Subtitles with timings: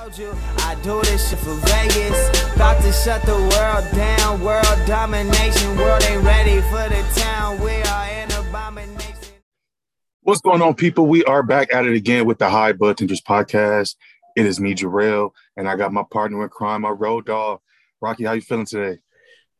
[0.00, 2.54] told you I do this shit for Vegas.
[2.54, 4.40] About to shut the world down.
[4.42, 5.76] World domination.
[5.76, 7.60] World ain't ready for the town.
[7.60, 9.34] We are an abomination.
[10.22, 11.06] What's going on, people?
[11.06, 13.96] We are back at it again with the High Blood Tenders podcast.
[14.36, 17.60] It is me, Jarrell, and I got my partner in crime, my road dog.
[18.00, 19.00] Rocky, how you feeling today?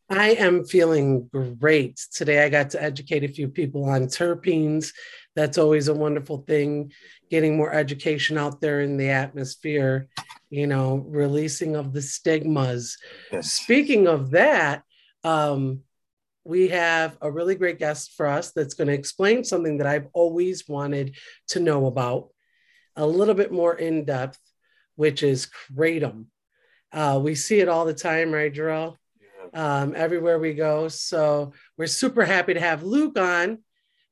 [0.09, 1.29] I am feeling
[1.61, 2.01] great.
[2.13, 4.93] Today I got to educate a few people on terpenes.
[5.37, 6.93] That's always a wonderful thing,
[7.31, 10.09] getting more education out there in the atmosphere,
[10.51, 12.99] you know, releasing of the stigmas.
[13.33, 13.53] Yes.
[13.53, 14.83] Speaking of that,
[15.23, 15.81] um,
[16.45, 20.09] we have a really great guest for us that's going to explain something that I've
[20.13, 21.17] always wanted
[21.49, 22.31] to know about
[22.97, 24.39] a little bit more in depth,
[24.97, 26.27] which is kratom.
[26.93, 28.97] Uh, we see it all the time, right, Jarrell?
[29.55, 30.89] um, everywhere we go.
[30.89, 33.59] So we're super happy to have Luke on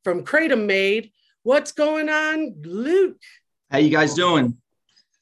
[0.05, 1.13] from Kratom Made.
[1.43, 3.21] What's going on, Luke?
[3.71, 4.57] How you guys doing?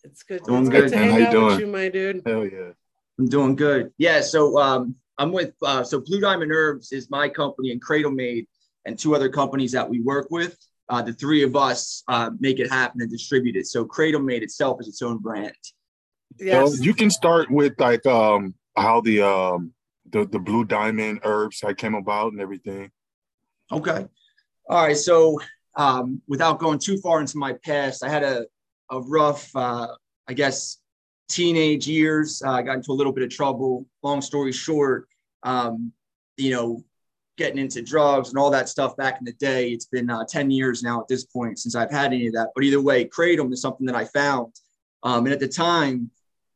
[0.05, 0.43] It's good.
[0.45, 1.47] Doing it's good, good to hang How you out doing?
[1.47, 2.23] with you, my dude.
[2.25, 2.71] Hell yeah.
[3.19, 3.93] I'm doing good.
[3.99, 8.11] Yeah, so um, I'm with uh, so Blue Diamond Herbs is my company and Cradle
[8.11, 8.47] Made
[8.85, 10.57] and two other companies that we work with.
[10.89, 13.67] Uh, the three of us uh, make it happen and distribute it.
[13.67, 15.55] So Cradle Made itself is its own brand.
[16.39, 16.55] Yes.
[16.55, 19.73] Well, you can start with like um how the um
[20.11, 22.91] the, the blue diamond herbs I came about and everything.
[23.73, 24.07] Okay.
[24.69, 24.97] All right.
[24.97, 25.39] So
[25.77, 28.47] um, without going too far into my past, I had a,
[28.91, 29.89] a rough, uh,
[30.27, 30.79] I guess,
[31.29, 32.43] teenage years.
[32.45, 33.87] Uh, I got into a little bit of trouble.
[34.03, 35.09] Long story short,
[35.45, 35.93] um,
[36.37, 36.83] you know,
[37.37, 39.71] getting into drugs and all that stuff back in the day.
[39.71, 42.51] It's been uh, 10 years now at this point since I've had any of that.
[42.55, 44.55] But either way, Kratom is something that I found.
[45.03, 46.11] Um, and at the time,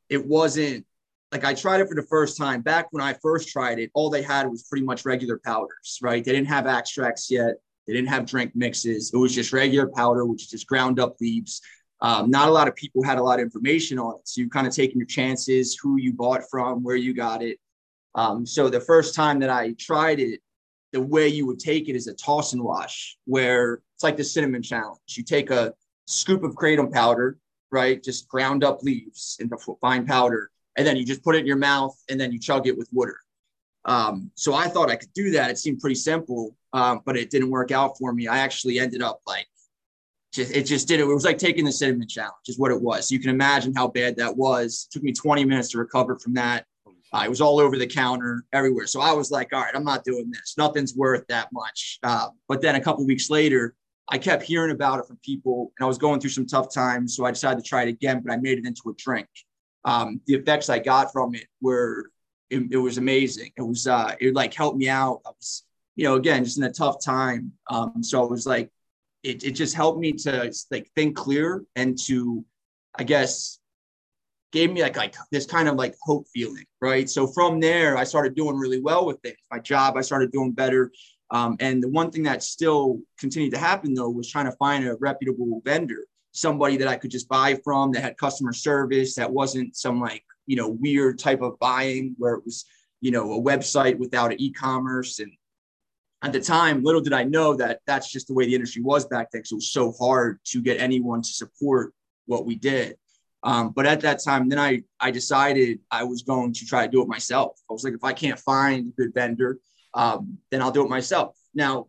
[0.08, 0.84] it wasn't
[1.30, 2.62] like I tried it for the first time.
[2.62, 6.24] Back when I first tried it, all they had was pretty much regular powders, right?
[6.24, 7.56] They didn't have extracts yet.
[7.90, 9.10] They didn't have drink mixes.
[9.12, 11.60] It was just regular powder, which is just ground up leaves.
[12.00, 14.20] Um, not a lot of people had a lot of information on it.
[14.28, 17.58] So you kind of taking your chances, who you bought from, where you got it.
[18.14, 20.38] Um, so the first time that I tried it,
[20.92, 24.22] the way you would take it is a toss and wash, where it's like the
[24.22, 25.00] cinnamon challenge.
[25.08, 25.74] You take a
[26.06, 27.38] scoop of kratom powder,
[27.72, 28.00] right?
[28.00, 31.56] Just ground up leaves into fine powder, and then you just put it in your
[31.56, 33.18] mouth and then you chug it with water.
[33.84, 35.50] Um, so I thought I could do that.
[35.50, 38.26] It seemed pretty simple, um, but it didn't work out for me.
[38.26, 39.46] I actually ended up like,
[40.32, 41.04] just, it just did it.
[41.04, 43.10] It was like taking the cinnamon challenge, is what it was.
[43.10, 44.86] You can imagine how bad that was.
[44.88, 46.66] It took me 20 minutes to recover from that.
[47.12, 48.86] Uh, it was all over the counter, everywhere.
[48.86, 50.54] So I was like, all right, I'm not doing this.
[50.56, 51.98] Nothing's worth that much.
[52.04, 53.74] Uh, but then a couple weeks later,
[54.08, 57.16] I kept hearing about it from people, and I was going through some tough times.
[57.16, 59.28] So I decided to try it again, but I made it into a drink.
[59.84, 62.10] Um, the effects I got from it were
[62.50, 63.52] it, it was amazing.
[63.56, 65.20] It was uh, it like helped me out.
[65.24, 65.64] I was,
[65.96, 67.52] you know, again, just in a tough time.
[67.68, 68.70] Um, so I was like,
[69.22, 72.44] it, it just helped me to like think clear and to,
[72.98, 73.58] I guess,
[74.52, 77.08] gave me like like this kind of like hope feeling, right?
[77.08, 79.36] So from there, I started doing really well with it.
[79.50, 80.90] My job, I started doing better.
[81.30, 84.86] Um, and the one thing that still continued to happen though was trying to find
[84.86, 89.30] a reputable vendor, somebody that I could just buy from that had customer service, that
[89.30, 92.64] wasn't some like you know weird type of buying where it was
[93.00, 95.30] you know a website without an e-commerce and
[96.22, 99.06] at the time little did i know that that's just the way the industry was
[99.06, 101.92] back then because it was so hard to get anyone to support
[102.26, 102.96] what we did.
[103.42, 106.92] Um, but at that time then i i decided i was going to try to
[106.92, 107.58] do it myself.
[107.68, 109.58] I was like if i can't find a good vendor
[109.94, 111.36] um, then i'll do it myself.
[111.54, 111.86] Now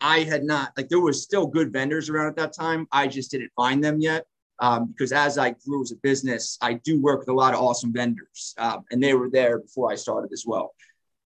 [0.00, 2.86] i had not like there was still good vendors around at that time.
[2.92, 4.24] I just didn't find them yet
[4.60, 7.60] um, because as I grew as a business, I do work with a lot of
[7.60, 10.72] awesome vendors, um, and they were there before I started as well.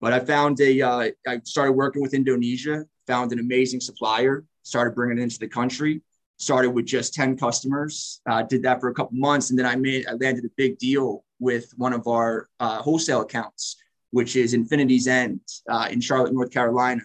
[0.00, 4.94] But I found a, uh, I started working with Indonesia, found an amazing supplier, started
[4.94, 6.02] bringing it into the country,
[6.38, 9.50] started with just 10 customers, uh, did that for a couple months.
[9.50, 13.22] And then I made, I landed a big deal with one of our uh, wholesale
[13.22, 13.76] accounts,
[14.10, 17.02] which is Infinity's End uh, in Charlotte, North Carolina.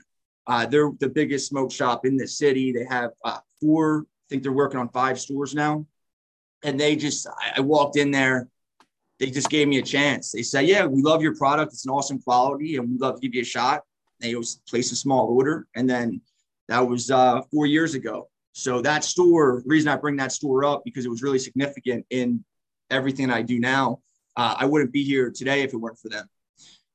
[0.48, 2.72] Uh, they're the biggest smoke shop in the city.
[2.72, 5.86] They have uh, four, I think they're working on five stores now
[6.64, 8.48] and they just I, I walked in there
[9.22, 10.32] they just gave me a chance.
[10.32, 11.72] They said yeah we love your product.
[11.74, 13.84] It's an awesome quality and we'd love to give you a shot.
[14.20, 16.22] They was place a small order and then
[16.68, 18.30] that was uh, four years ago.
[18.54, 22.44] So that store reason i bring that store up because it was really significant in
[22.90, 24.00] everything i do now
[24.36, 26.28] uh, i wouldn't be here today if it weren't for them.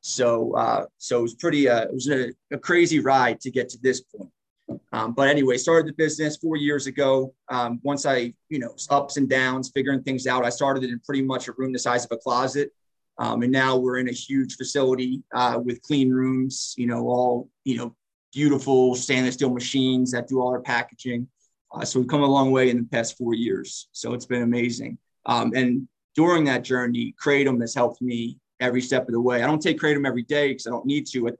[0.00, 3.68] So uh, so it was pretty uh, it was a, a crazy ride to get
[3.70, 4.25] to this point
[4.96, 7.34] um, but anyway, started the business four years ago.
[7.50, 11.00] Um, once I, you know, ups and downs, figuring things out, I started it in
[11.00, 12.72] pretty much a room the size of a closet.
[13.18, 17.50] Um, and now we're in a huge facility uh, with clean rooms, you know, all,
[17.64, 17.94] you know,
[18.32, 21.28] beautiful stainless steel machines that do all our packaging.
[21.74, 23.88] Uh, so we've come a long way in the past four years.
[23.92, 24.96] So it's been amazing.
[25.26, 29.42] Um, and during that journey, Kratom has helped me every step of the way.
[29.42, 31.30] I don't take Kratom every day because I don't need to.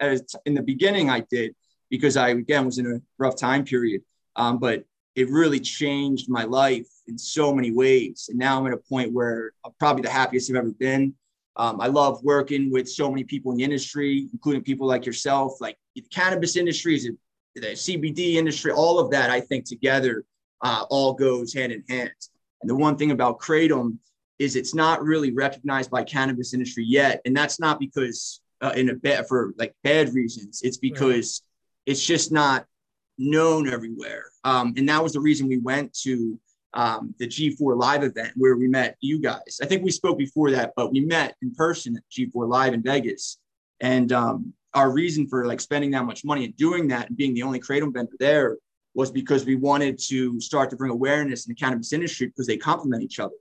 [0.44, 1.54] In the beginning, I did
[1.90, 4.02] because I again was in a rough time period.
[4.36, 4.84] Um, but
[5.16, 8.26] it really changed my life in so many ways.
[8.28, 11.14] And now I'm at a point where I'm probably the happiest I've ever been.
[11.56, 15.58] Um, I love working with so many people in the industry, including people like yourself,
[15.58, 16.98] like the cannabis industry,
[17.54, 20.24] the CBD industry, all of that, I think together
[20.60, 22.12] uh, all goes hand in hand.
[22.60, 23.96] And the one thing about Kratom
[24.38, 27.22] is it's not really recognized by cannabis industry yet.
[27.24, 30.60] And that's not because uh, in a bad, for like bad reasons.
[30.62, 31.42] It's because.
[31.86, 32.66] It's just not
[33.18, 34.26] known everywhere.
[34.44, 36.38] Um, and that was the reason we went to
[36.74, 39.58] um, the G4 Live event where we met you guys.
[39.62, 42.82] I think we spoke before that, but we met in person at G4 Live in
[42.82, 43.38] Vegas.
[43.80, 47.34] And um, our reason for like spending that much money and doing that and being
[47.34, 48.58] the only kratom vendor there
[48.94, 52.56] was because we wanted to start to bring awareness in the cannabis industry because they
[52.56, 53.34] complement each other.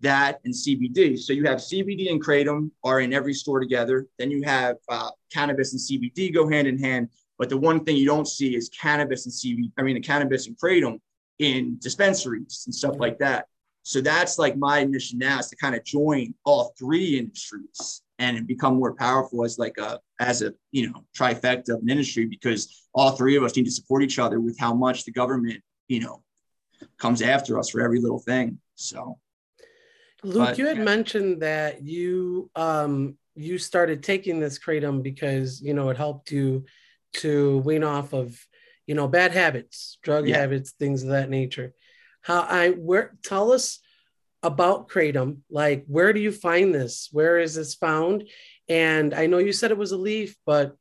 [0.00, 1.18] That and CBD.
[1.18, 4.06] So you have CBD and kratom are in every store together.
[4.18, 7.08] Then you have uh, cannabis and CBD go hand in hand.
[7.38, 9.72] But the one thing you don't see is cannabis and CBD.
[9.78, 11.00] I mean, the cannabis and kratom
[11.38, 13.46] in dispensaries and stuff like that.
[13.82, 18.46] So that's like my mission now is to kind of join all three industries and
[18.46, 22.88] become more powerful as like a as a you know trifecta of an industry because
[22.94, 25.98] all three of us need to support each other with how much the government you
[25.98, 26.22] know
[26.98, 28.58] comes after us for every little thing.
[28.76, 29.18] So
[30.22, 30.84] Luke, but, you had yeah.
[30.84, 36.64] mentioned that you um you started taking this kratom because you know it helped you
[37.14, 38.38] to wean off of
[38.86, 40.38] you know bad habits drug yeah.
[40.38, 41.72] habits things of that nature
[42.22, 43.80] how i where tell us
[44.42, 48.28] about kratom like where do you find this where is this found
[48.68, 50.76] and i know you said it was a leaf but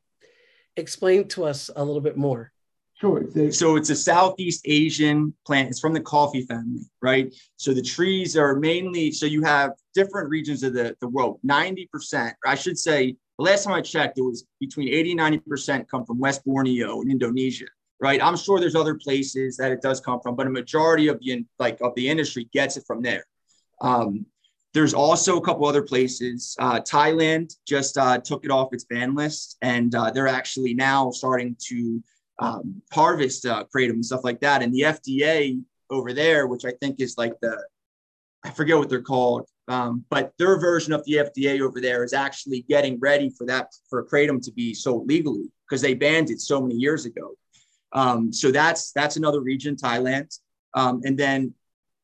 [0.77, 2.51] explain to us a little bit more
[3.01, 3.23] Sure.
[3.51, 5.69] So it's a Southeast Asian plant.
[5.71, 7.33] It's from the coffee family, right?
[7.57, 11.39] So the trees are mainly, so you have different regions of the, the world.
[11.43, 15.87] 90%, I should say, the last time I checked, it was between 80 and 90%
[15.87, 17.65] come from West Borneo in Indonesia
[18.01, 18.21] right?
[18.21, 21.45] I'm sure there's other places that it does come from, but a majority of the
[21.59, 23.23] like of the industry gets it from there.
[23.79, 24.25] Um,
[24.73, 26.55] there's also a couple other places.
[26.59, 31.11] Uh, Thailand just uh, took it off its ban list, and uh, they're actually now
[31.11, 32.03] starting to
[32.39, 34.63] um, harvest uh, kratom and stuff like that.
[34.63, 37.63] And the FDA over there, which I think is like the,
[38.43, 42.13] I forget what they're called, um, but their version of the FDA over there is
[42.13, 46.41] actually getting ready for that for kratom to be sold legally because they banned it
[46.41, 47.35] so many years ago.
[47.93, 50.37] Um, so that's that's another region, Thailand.
[50.73, 51.53] Um, and then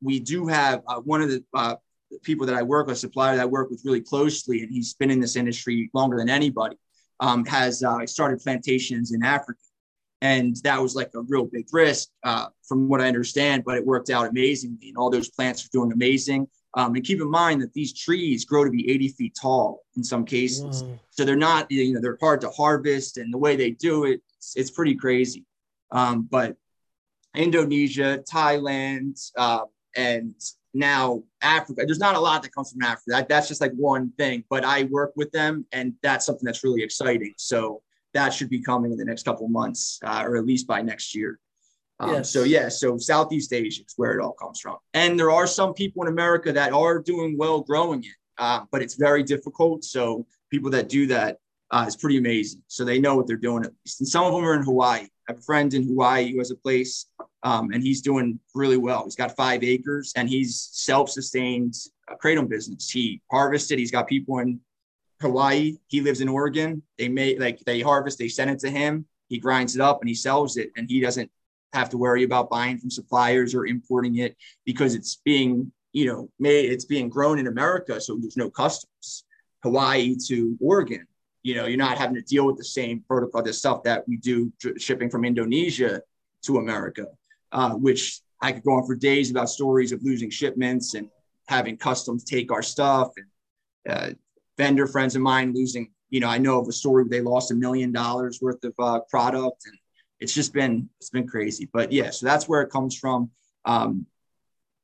[0.01, 1.75] we do have uh, one of the uh,
[2.23, 5.11] people that I work with, supplier that I work with really closely, and he's been
[5.11, 6.77] in this industry longer than anybody.
[7.19, 9.59] Um, has uh, started plantations in Africa,
[10.21, 13.63] and that was like a real big risk, uh, from what I understand.
[13.65, 16.47] But it worked out amazingly, and all those plants are doing amazing.
[16.77, 20.03] Um, and keep in mind that these trees grow to be 80 feet tall in
[20.03, 23.71] some cases, so they're not, you know, they're hard to harvest, and the way they
[23.71, 25.43] do it, it's, it's pretty crazy.
[25.91, 26.55] Um, but
[27.35, 29.61] Indonesia, Thailand, uh,
[29.95, 30.35] and
[30.75, 31.81] now Africa.
[31.83, 33.05] There's not a lot that comes from Africa.
[33.07, 36.63] That, that's just like one thing, but I work with them, and that's something that's
[36.63, 37.33] really exciting.
[37.37, 37.81] So
[38.13, 41.15] that should be coming in the next couple months, uh, or at least by next
[41.15, 41.39] year.
[41.99, 42.31] Um, yes.
[42.31, 45.73] So yeah, so Southeast Asia is where it all comes from, and there are some
[45.73, 49.83] people in America that are doing well growing it, uh, but it's very difficult.
[49.83, 51.39] So people that do that
[51.71, 52.61] uh, is pretty amazing.
[52.67, 55.01] So they know what they're doing at least, and some of them are in Hawaii.
[55.01, 57.07] I have a friend in Hawaii who has a place,
[57.41, 59.03] um, and he's doing really well.
[59.05, 61.73] He's got five acres, and he's self-sustained
[62.09, 62.89] a kratom business.
[62.89, 63.79] He harvested.
[63.79, 64.59] He's got people in
[65.19, 65.77] Hawaii.
[65.87, 66.83] He lives in Oregon.
[66.97, 68.19] They make like they harvest.
[68.19, 69.07] They send it to him.
[69.29, 71.31] He grinds it up and he sells it, and he doesn't
[71.73, 76.29] have to worry about buying from suppliers or importing it because it's being you know
[76.39, 76.71] made.
[76.71, 79.23] It's being grown in America, so there's no customs.
[79.63, 81.07] Hawaii to Oregon
[81.47, 84.17] you know, you're not having to deal with the same protocol, the stuff that we
[84.17, 86.01] do shipping from Indonesia
[86.43, 87.05] to America,
[87.53, 91.07] uh, which I could go on for days about stories of losing shipments and
[91.47, 93.27] having customs take our stuff and
[93.89, 94.09] uh,
[94.57, 97.51] vendor friends of mine losing, you know, I know of a story where they lost
[97.51, 99.77] a million dollars worth of uh, product and
[100.19, 103.29] it's just been, it's been crazy, but yeah, so that's where it comes from.
[103.65, 104.05] Um,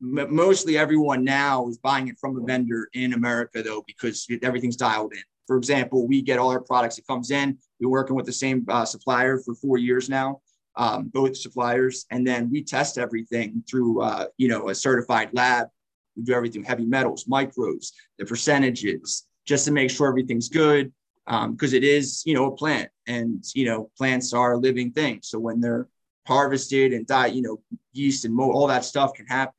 [0.04, 5.14] mostly everyone now is buying it from a vendor in America though, because everything's dialed
[5.14, 5.24] in.
[5.48, 6.98] For example, we get all our products.
[6.98, 7.58] It comes in.
[7.80, 10.42] We're working with the same uh, supplier for four years now,
[10.76, 15.68] um, both suppliers, and then we test everything through uh, you know a certified lab.
[16.16, 20.94] We do everything heavy metals, micros, the percentages, just to make sure everything's good.
[21.26, 25.30] Because um, it is you know a plant, and you know plants are living things.
[25.30, 25.88] So when they're
[26.26, 27.62] harvested and die, you know
[27.92, 29.54] yeast and mold, all that stuff can happen.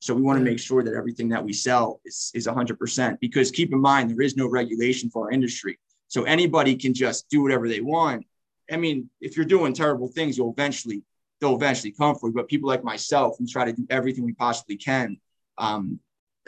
[0.00, 3.50] So we want to make sure that everything that we sell is, is 100% because
[3.50, 5.78] keep in mind, there is no regulation for our industry.
[6.08, 8.26] So anybody can just do whatever they want.
[8.72, 11.02] I mean, if you're doing terrible things, you'll eventually,
[11.38, 12.34] they'll eventually come for you.
[12.34, 15.18] But people like myself, we try to do everything we possibly can
[15.58, 16.00] um,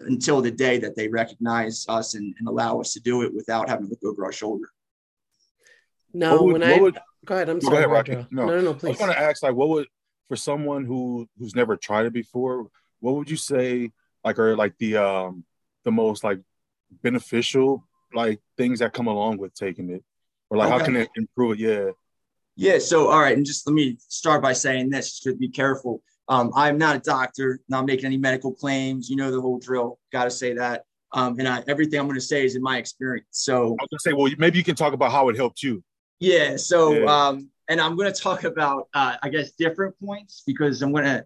[0.07, 3.69] until the day that they recognize us and, and, allow us to do it without
[3.69, 4.69] having to look over our shoulder.
[6.13, 7.85] No, would, when I would, go ahead, I'm sorry.
[7.85, 8.47] Go ahead, no.
[8.47, 8.89] no, no, no, please.
[8.89, 9.87] I was going to ask, like, what would
[10.29, 12.69] for someone who who's never tried it before,
[13.01, 13.93] what would you say,
[14.25, 15.45] like, are like the um
[15.85, 16.41] the most like
[17.03, 20.03] beneficial like things that come along with taking it,
[20.51, 20.79] or like okay.
[20.79, 21.59] how can it improve it?
[21.59, 21.91] Yeah.
[22.57, 22.79] Yeah.
[22.79, 26.03] So, all right, and just let me start by saying this: to be careful.
[26.29, 29.11] Um, I'm not a doctor, not making any medical claims.
[29.11, 29.99] You know the whole drill.
[30.13, 30.85] Got to say that.
[31.13, 33.27] Um, and I, everything I'm going to say is in my experience.
[33.33, 35.63] So I was going to say, well, maybe you can talk about how it helped
[35.63, 35.83] you.
[36.21, 36.57] Yeah.
[36.57, 37.05] So, yeah.
[37.05, 41.05] Um, and I'm going to talk about, uh, I guess, different points because I'm going
[41.05, 41.25] to,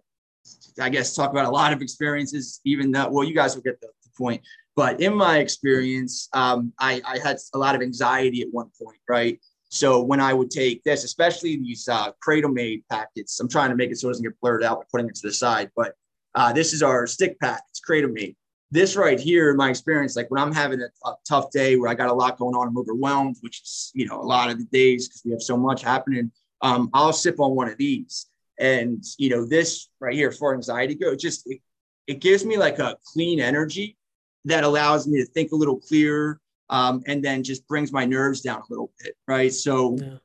[0.81, 2.59] I guess, talk about a lot of experiences.
[2.65, 4.41] Even though, well, you guys will get the, the point.
[4.75, 8.99] But in my experience, um, I, I, had a lot of anxiety at one point,
[9.09, 9.39] right?
[9.69, 13.75] So when I would take this, especially these uh, Cradle Made packets, I'm trying to
[13.75, 15.71] make it so it doesn't get blurred out by putting it to the side.
[15.75, 15.93] But
[16.35, 17.63] uh, this is our stick pack.
[17.69, 18.35] It's Cradle Made.
[18.69, 21.89] This right here, in my experience, like when I'm having a, a, tough day where
[21.89, 24.57] I got a lot going on, I'm overwhelmed, which is you know a lot of
[24.57, 26.31] the days because we have so much happening.
[26.61, 28.25] Um, I'll sip on one of these,
[28.59, 31.15] and you know this right here for anxiety go.
[31.15, 31.61] Just it,
[32.07, 33.97] it gives me like a clean energy
[34.45, 38.41] that allows me to think a little clearer um, and then just brings my nerves
[38.41, 39.53] down a little bit right?
[39.53, 40.17] So yeah.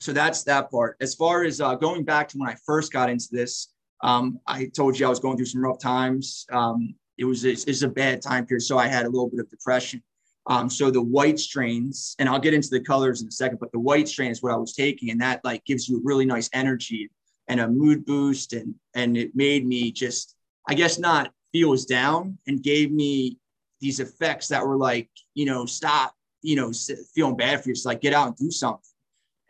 [0.00, 0.96] so that's that part.
[1.00, 3.68] As far as uh, going back to when i first got into this
[4.02, 6.46] um, i told you i was going through some rough times.
[6.52, 9.50] Um, it was it's, a bad time period so i had a little bit of
[9.50, 10.02] depression.
[10.46, 13.70] Um, so the white strains and i'll get into the colors in a second but
[13.72, 16.24] the white strain is what i was taking and that like gives you a really
[16.24, 17.10] nice energy
[17.48, 20.36] and a mood boost and and it made me just
[20.68, 23.38] i guess not feel as down and gave me
[23.80, 26.72] these effects that were like, you know, stop, you know,
[27.14, 28.82] feeling bad for yourself, like get out and do something.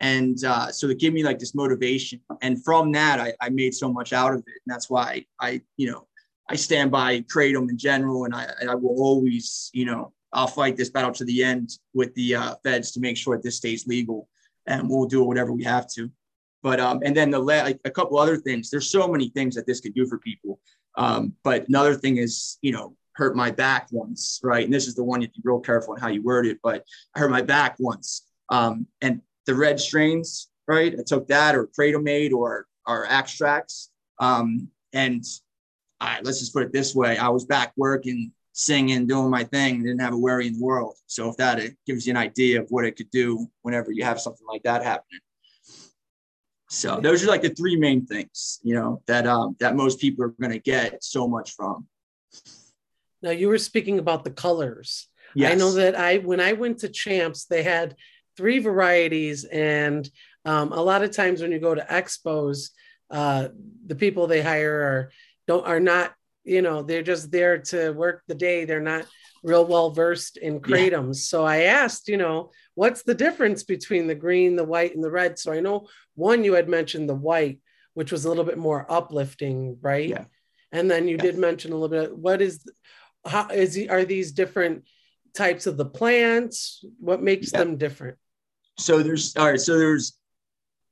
[0.01, 2.21] And uh, so it gave me like this motivation.
[2.41, 4.61] And from that, I, I made so much out of it.
[4.65, 6.07] And that's why I, you know,
[6.49, 8.25] I stand by Kratom in general.
[8.25, 12.13] And I, I will always, you know, I'll fight this battle to the end with
[12.15, 14.29] the uh, feds to make sure that this stays legal.
[14.67, 16.09] And we'll do whatever we have to.
[16.61, 19.65] But, um, and then the, like a couple other things, there's so many things that
[19.65, 20.59] this could do for people.
[20.97, 24.63] Um, but another thing is, you know, hurt my back once, right?
[24.63, 26.47] And this is the one you have to be real careful on how you word
[26.47, 28.25] it, but I hurt my back once.
[28.47, 30.95] Um, and the red strains, right?
[30.97, 33.91] I took that or Cradle Made or our extracts.
[34.19, 35.23] Um, and
[35.99, 37.17] I, let's just put it this way.
[37.17, 40.95] I was back working, singing, doing my thing, didn't have a worry in the world.
[41.07, 44.21] So if that gives you an idea of what it could do whenever you have
[44.21, 45.19] something like that happening.
[46.69, 50.23] So those are like the three main things, you know, that um, that most people
[50.23, 51.85] are going to get so much from.
[53.21, 55.07] Now you were speaking about the colors.
[55.35, 55.51] Yes.
[55.51, 57.95] I know that I when I went to Champs, they had
[58.37, 60.09] three varieties, and
[60.45, 62.69] um, a lot of times when you go to expos,
[63.11, 63.49] uh,
[63.85, 65.11] the people they hire are
[65.47, 68.65] don't are not you know they're just there to work the day.
[68.65, 69.05] They're not
[69.43, 71.07] real well versed in kratom.
[71.07, 71.11] Yeah.
[71.13, 75.11] So I asked, you know, what's the difference between the green, the white, and the
[75.11, 75.39] red?
[75.39, 77.59] So I know one you had mentioned the white,
[77.93, 80.09] which was a little bit more uplifting, right?
[80.09, 80.25] Yeah.
[80.71, 81.23] And then you yeah.
[81.23, 82.15] did mention a little bit.
[82.15, 82.63] What is
[83.25, 84.85] how is he, are these different
[85.33, 86.83] types of the plants?
[86.99, 87.59] What makes yeah.
[87.59, 88.17] them different?
[88.77, 89.59] So there's all right.
[89.59, 90.17] So there's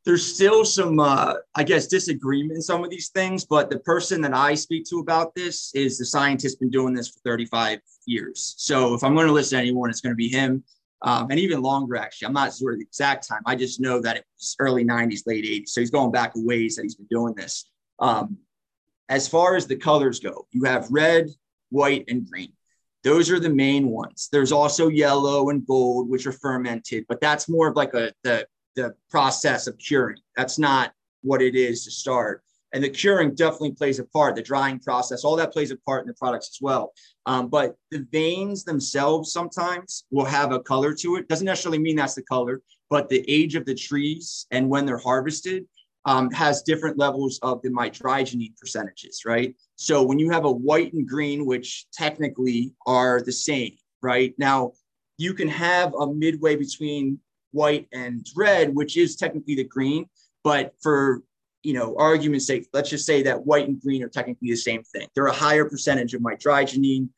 [0.06, 4.22] there's still some uh, I guess disagreement in some of these things, but the person
[4.22, 8.56] that I speak to about this is the scientist been doing this for 35 years.
[8.58, 10.64] So if I'm going to listen to anyone, it's going to be him.
[11.04, 12.28] Um, and even longer, actually.
[12.28, 13.42] I'm not sure the exact time.
[13.46, 15.70] I just know that it was early 90s, late 80s.
[15.70, 17.70] So he's going back a ways that he's been doing this.
[18.00, 18.38] Um,
[19.10, 21.28] as far as the colors go, you have red,
[21.70, 22.54] white, and green.
[23.04, 24.28] Those are the main ones.
[24.32, 28.48] There's also yellow and gold, which are fermented, but that's more of like a the
[28.76, 30.18] the process of curing.
[30.36, 32.44] That's not what it is to start.
[32.74, 34.36] And the curing definitely plays a part.
[34.36, 36.94] The drying process, all that plays a part in the products as well.
[37.26, 41.28] Um, but the veins themselves sometimes will have a color to it.
[41.28, 44.98] Doesn't necessarily mean that's the color, but the age of the trees and when they're
[44.98, 45.66] harvested
[46.08, 49.54] um, has different levels of the mitragynine percentages, right?
[49.76, 54.34] So when you have a white and green, which technically are the same, right?
[54.38, 54.72] Now
[55.18, 57.20] you can have a midway between
[57.52, 60.06] white and red, which is technically the green,
[60.46, 61.24] but for
[61.64, 64.84] you know argument's sake, let's just say that white and green are technically the same
[64.84, 65.08] thing.
[65.14, 67.10] They're a higher percentage of mitragynine.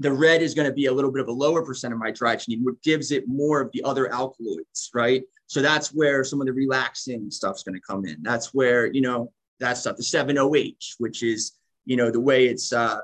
[0.00, 2.62] The red is going to be a little bit of a lower percent of mitragynine,
[2.62, 5.22] which gives it more of the other alkaloids, right?
[5.46, 8.18] So that's where some of the relaxing stuff's going to come in.
[8.22, 12.72] That's where, you know, that stuff, the 7OH, which is you know, the way it's
[12.72, 12.98] uh,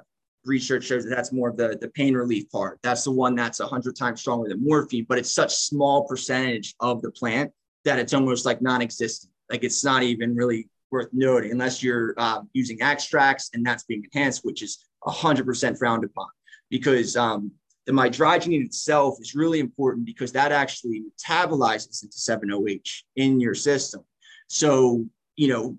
[0.44, 2.78] research shows that that's more of the, the pain relief part.
[2.82, 7.00] That's the one that's 100 times stronger than morphine, but it's such small percentage of
[7.00, 7.52] the plant
[7.84, 9.32] that it's almost like non-existent.
[9.48, 14.04] Like it's not even really worth noting unless you're uh, using extracts and that's being
[14.12, 16.28] enhanced, which is 100% frowned upon
[16.68, 17.52] because um,
[17.86, 24.02] the mitragynine itself is really important because that actually metabolizes into 7-OH in your system.
[24.48, 25.04] So,
[25.36, 25.78] you know,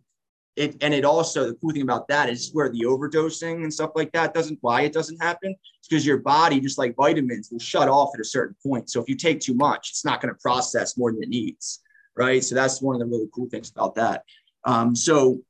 [0.55, 3.91] it, and it also the cool thing about that is where the overdosing and stuff
[3.95, 7.57] like that doesn't why it doesn't happen it's because your body just like vitamins will
[7.57, 8.87] shut off at a certain point.
[8.87, 11.81] So if you take too much it's not going to process more than it needs
[12.15, 12.43] right?
[12.43, 14.23] So that's one of the really cool things about that.
[14.65, 15.41] Um, so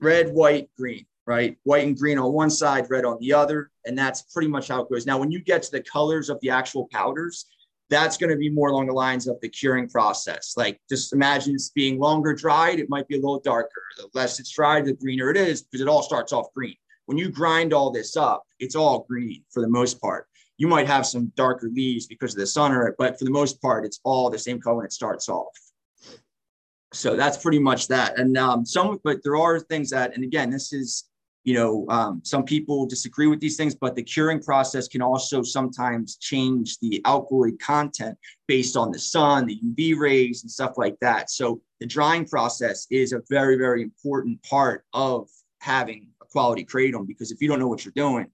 [0.00, 3.96] red white green right white and green on one side red on the other and
[3.96, 6.50] that's pretty much how it goes now when you get to the colors of the
[6.50, 7.46] actual powders
[7.90, 10.54] that's going to be more along the lines of the curing process.
[10.56, 13.82] Like just imagine it's being longer dried, it might be a little darker.
[13.96, 16.76] The less it's dried, the greener it is because it all starts off green.
[17.06, 20.26] When you grind all this up, it's all green for the most part.
[20.58, 23.30] You might have some darker leaves because of the sun or it, but for the
[23.30, 25.56] most part, it's all the same color when it starts off.
[26.92, 28.18] So that's pretty much that.
[28.18, 31.07] And um, some, but there are things that, and again, this is
[31.48, 35.42] you know, um, some people disagree with these things, but the curing process can also
[35.42, 40.98] sometimes change the alkaloid content based on the sun, the UV rays, and stuff like
[41.00, 41.30] that.
[41.30, 45.26] So the drying process is a very, very important part of
[45.62, 48.26] having a quality kratom because if you don't know what you're doing,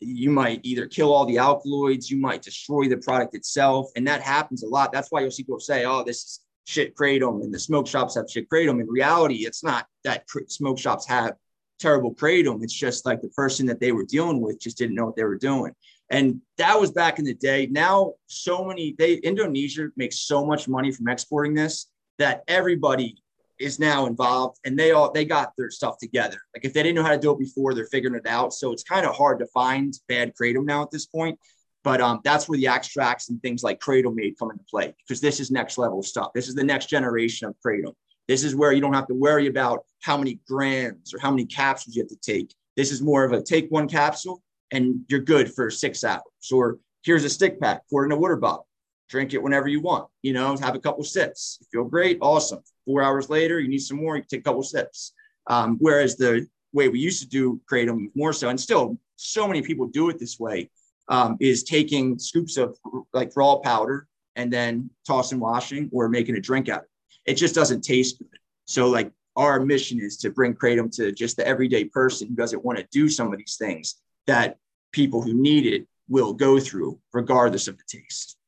[0.00, 4.22] you might either kill all the alkaloids, you might destroy the product itself, and that
[4.22, 4.92] happens a lot.
[4.92, 8.14] That's why you'll see people say, "Oh, this is shit kratom," and the smoke shops
[8.14, 8.80] have shit kratom.
[8.80, 11.34] In reality, it's not that smoke shops have
[11.78, 12.62] terrible kratom.
[12.62, 15.24] It's just like the person that they were dealing with just didn't know what they
[15.24, 15.72] were doing.
[16.10, 17.66] And that was back in the day.
[17.66, 21.86] Now, so many they Indonesia makes so much money from exporting this
[22.18, 23.16] that everybody
[23.58, 26.38] is now involved and they all they got their stuff together.
[26.54, 28.52] Like if they didn't know how to do it before, they're figuring it out.
[28.52, 31.38] So it's kind of hard to find bad kratom now at this point.
[31.82, 35.20] But um, that's where the extracts and things like kratom made come into play because
[35.20, 36.32] this is next level stuff.
[36.34, 37.94] This is the next generation of kratom.
[38.28, 41.46] This is where you don't have to worry about how many grams or how many
[41.46, 42.54] capsules you have to take.
[42.76, 46.22] This is more of a take one capsule and you're good for six hours.
[46.52, 48.66] Or here's a stick pack, pour it in a water bottle,
[49.08, 51.58] drink it whenever you want, you know, have a couple sips.
[51.60, 52.60] You feel great, awesome.
[52.84, 55.12] Four hours later, you need some more, you take a couple sips.
[55.46, 59.62] Um, whereas the way we used to do kratom more so, and still so many
[59.62, 60.68] people do it this way,
[61.08, 62.76] um, is taking scoops of
[63.12, 66.90] like raw powder and then tossing washing or making a drink out of it
[67.26, 68.38] it just doesn't taste good.
[68.64, 72.64] So like our mission is to bring kratom to just the everyday person who doesn't
[72.64, 74.58] want to do some of these things that
[74.92, 78.38] people who need it will go through regardless of the taste.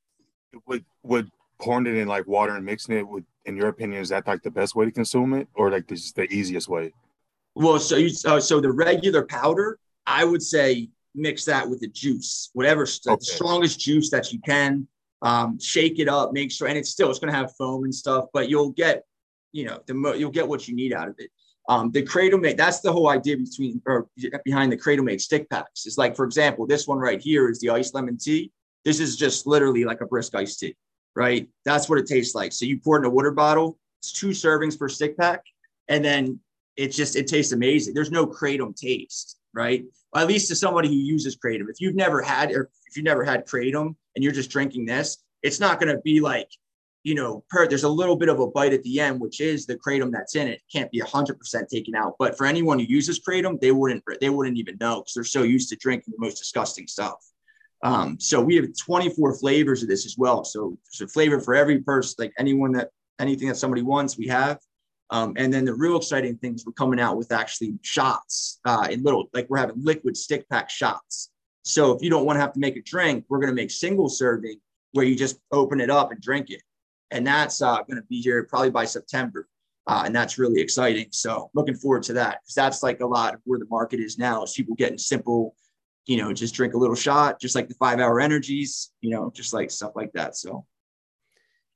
[0.66, 4.08] Would would pouring it in like water and mixing it would in your opinion is
[4.10, 6.92] that like the best way to consume it or like this is the easiest way?
[7.54, 11.88] Well, so you, uh, so the regular powder, I would say mix that with the
[11.88, 13.16] juice, whatever okay.
[13.16, 14.86] the strongest juice that you can
[15.22, 17.94] um, shake it up, make sure, and it's still it's going to have foam and
[17.94, 19.04] stuff, but you'll get,
[19.52, 21.30] you know, the mo- you'll get what you need out of it.
[21.68, 24.08] Um, the cradle Made, that's the whole idea between or
[24.44, 25.86] behind the cradle Made stick packs.
[25.86, 28.52] Is like, for example, this one right here is the iced lemon tea.
[28.84, 30.76] This is just literally like a brisk iced tea,
[31.14, 31.48] right?
[31.64, 32.52] That's what it tastes like.
[32.52, 33.78] So you pour it in a water bottle.
[34.00, 35.42] It's two servings per stick pack,
[35.88, 36.40] and then
[36.76, 37.92] it just it tastes amazing.
[37.92, 39.84] There's no kratom taste, right?
[40.16, 41.68] at least to somebody who uses kratom.
[41.68, 45.18] If you've never had or if you've never had kratom and you're just drinking this,
[45.44, 46.48] it's not going to be like,
[47.04, 49.64] you know, per, there's a little bit of a bite at the end, which is
[49.64, 50.60] the kratom that's in it.
[50.72, 52.16] Can't be 100% taken out.
[52.18, 55.44] But for anyone who uses kratom, they wouldn't they wouldn't even know because they're so
[55.44, 57.24] used to drinking the most disgusting stuff.
[57.84, 60.42] Um, so we have 24 flavors of this as well.
[60.42, 64.26] So there's a flavor for every person, like anyone that anything that somebody wants, we
[64.26, 64.58] have.
[65.10, 69.04] Um, and then the real exciting things we're coming out with actually shots uh, in
[69.04, 71.30] little, like we're having liquid stick pack shots.
[71.68, 73.70] So if you don't want to have to make a drink, we're going to make
[73.70, 74.58] single serving
[74.92, 76.62] where you just open it up and drink it.
[77.10, 79.46] And that's uh, going to be here probably by September.
[79.86, 81.08] Uh, and that's really exciting.
[81.10, 84.18] So looking forward to that because that's like a lot of where the market is
[84.18, 85.54] now is people getting simple,
[86.06, 89.30] you know, just drink a little shot, just like the five hour energies, you know,
[89.34, 90.36] just like stuff like that.
[90.36, 90.64] So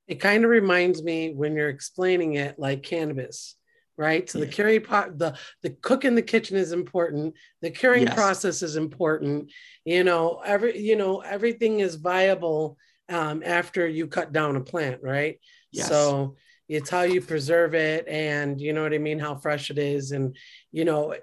[0.07, 3.57] it kind of reminds me when you're explaining it like cannabis
[3.97, 4.45] right so yeah.
[4.45, 8.15] the curing pot the the cook in the kitchen is important the curing yes.
[8.15, 9.51] process is important
[9.85, 12.77] you know every you know everything is viable
[13.09, 15.39] um, after you cut down a plant right
[15.71, 15.87] yes.
[15.87, 16.35] so
[16.69, 20.11] it's how you preserve it and you know what i mean how fresh it is
[20.11, 20.35] and
[20.71, 21.13] you know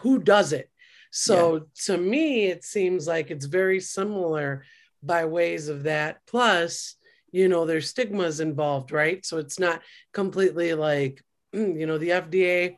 [0.00, 0.70] who does it
[1.10, 1.60] so yeah.
[1.84, 4.64] to me it seems like it's very similar
[5.02, 6.96] by ways of that plus
[7.30, 11.22] you know there's stigmas involved right so it's not completely like
[11.56, 12.76] Mm, you know the fda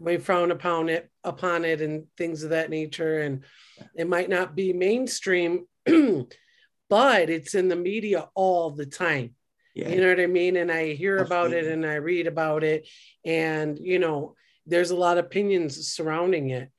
[0.00, 3.20] may frown upon it upon it and things of that nature.
[3.20, 3.44] And
[3.96, 5.66] it might not be mainstream
[6.90, 9.34] but it's in the media all the time.
[9.74, 9.90] Yeah.
[9.90, 10.56] you know what i mean?
[10.56, 12.88] And i hear about it and i read about it.
[13.24, 14.34] And you know
[14.66, 16.70] there's a lot of opinions surrounding it.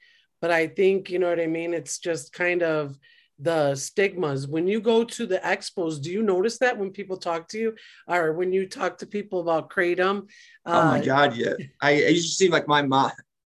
[0.42, 1.74] But i think you know what i mean?
[1.74, 2.98] It's just kind of
[3.40, 4.48] the stigmas.
[4.48, 7.76] When you go to the expos do you notice that when people talk to you?
[8.08, 10.28] Or when you talk to people about kratom
[10.66, 11.54] uh, oh my uh, god yeah.
[11.82, 13.12] I, I used to see like my mom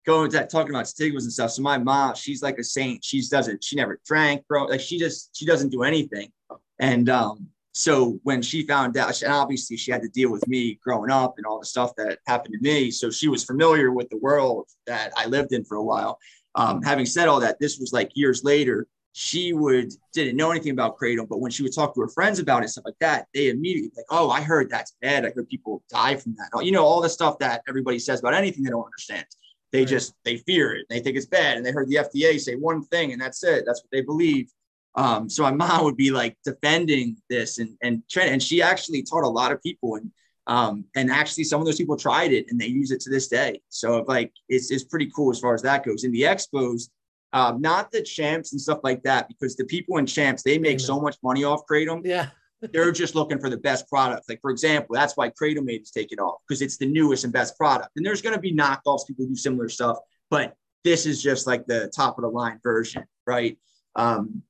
[0.07, 1.51] going to that talking about stigmas and stuff.
[1.53, 3.05] So my mom she's like a saint.
[3.05, 4.65] She doesn't she never drank bro.
[4.65, 6.31] Like she just she doesn't do anything.
[6.79, 10.79] And um so when she found out and obviously she had to deal with me
[10.85, 12.91] growing up and all the stuff that happened to me.
[12.91, 16.19] So she was familiar with the world that i lived in for a while.
[16.55, 20.73] Um, having said all that this was like years later she would didn't know anything
[20.73, 23.27] about kratom, but when she would talk to her friends about it, stuff like that,
[23.35, 25.27] they immediately like, oh, I heard that's bad.
[25.27, 26.65] I heard people die from that.
[26.65, 29.27] You know, all the stuff that everybody says about anything they don't understand.
[29.71, 29.89] They right.
[29.89, 30.87] just they fear it.
[30.89, 33.65] They think it's bad, and they heard the FDA say one thing, and that's it.
[33.67, 34.51] That's what they believe.
[34.95, 39.25] Um, so my mom would be like defending this and and and she actually taught
[39.25, 40.11] a lot of people and
[40.47, 43.29] um, and actually some of those people tried it and they use it to this
[43.29, 43.61] day.
[43.69, 46.05] So like it's it's pretty cool as far as that goes.
[46.05, 46.89] In the expos,
[47.33, 50.81] um, not the champs and stuff like that, because the people in champs they make
[50.81, 52.03] so much money off kratom.
[52.05, 52.29] Yeah.
[52.73, 54.29] They're just looking for the best product.
[54.29, 57.33] Like for example, that's why Kratom Made is taken off because it's the newest and
[57.33, 57.91] best product.
[57.97, 59.99] And there's going to be knockoffs, people do similar stuff,
[60.31, 63.59] but this is just like the top of the line version, right?
[63.97, 64.43] Um,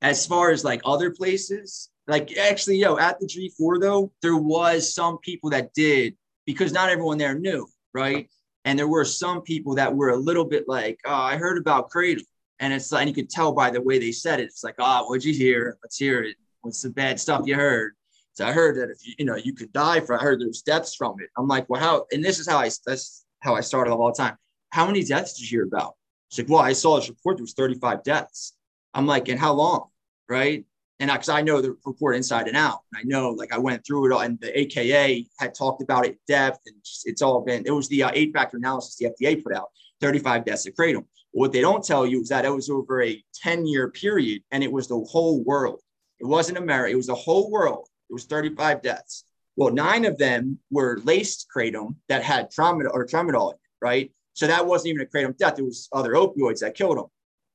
[0.00, 4.92] as far as like other places, like actually, yo, at the G4 though, there was
[4.92, 8.28] some people that did because not everyone there knew, right?
[8.64, 11.90] And there were some people that were a little bit like, oh, I heard about
[11.90, 12.22] Kratom.
[12.60, 14.44] And it's like, and you could tell by the way they said it.
[14.44, 15.78] It's like, oh, what'd you hear?
[15.82, 16.36] Let's hear it.
[16.60, 17.94] What's the bad stuff you heard?
[18.34, 20.62] So I heard that if you, you know, you could die from, I heard there's
[20.62, 21.28] deaths from it.
[21.36, 24.14] I'm like, well, how, and this is how I, that's how I started all the
[24.14, 24.36] time.
[24.70, 25.96] How many deaths did you hear about?
[26.30, 28.54] It's like, well, I saw this report, there was 35 deaths.
[28.94, 29.88] I'm like, and how long?
[30.28, 30.64] Right
[31.02, 33.84] and because I, know the report inside and out, and I know like I went
[33.84, 37.40] through it all, and the AKA had talked about it depth, and just, it's all
[37.40, 37.64] been.
[37.66, 41.04] It was the uh, eight factor analysis the FDA put out, 35 deaths of kratom.
[41.32, 44.62] What they don't tell you is that it was over a 10 year period, and
[44.62, 45.80] it was the whole world.
[46.20, 47.88] It wasn't America; it was the whole world.
[48.08, 49.24] It was 35 deaths.
[49.56, 54.12] Well, nine of them were laced kratom that had tramadol or tramadol right?
[54.34, 57.06] So that wasn't even a kratom death; it was other opioids that killed them.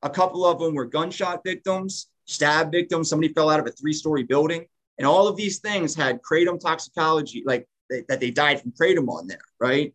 [0.02, 3.94] A couple of them were gunshot victims stab victim, somebody fell out of a three
[3.94, 4.66] story building.
[4.98, 9.08] And all of these things had kratom toxicology, like they, that they died from kratom
[9.10, 9.94] on there, right?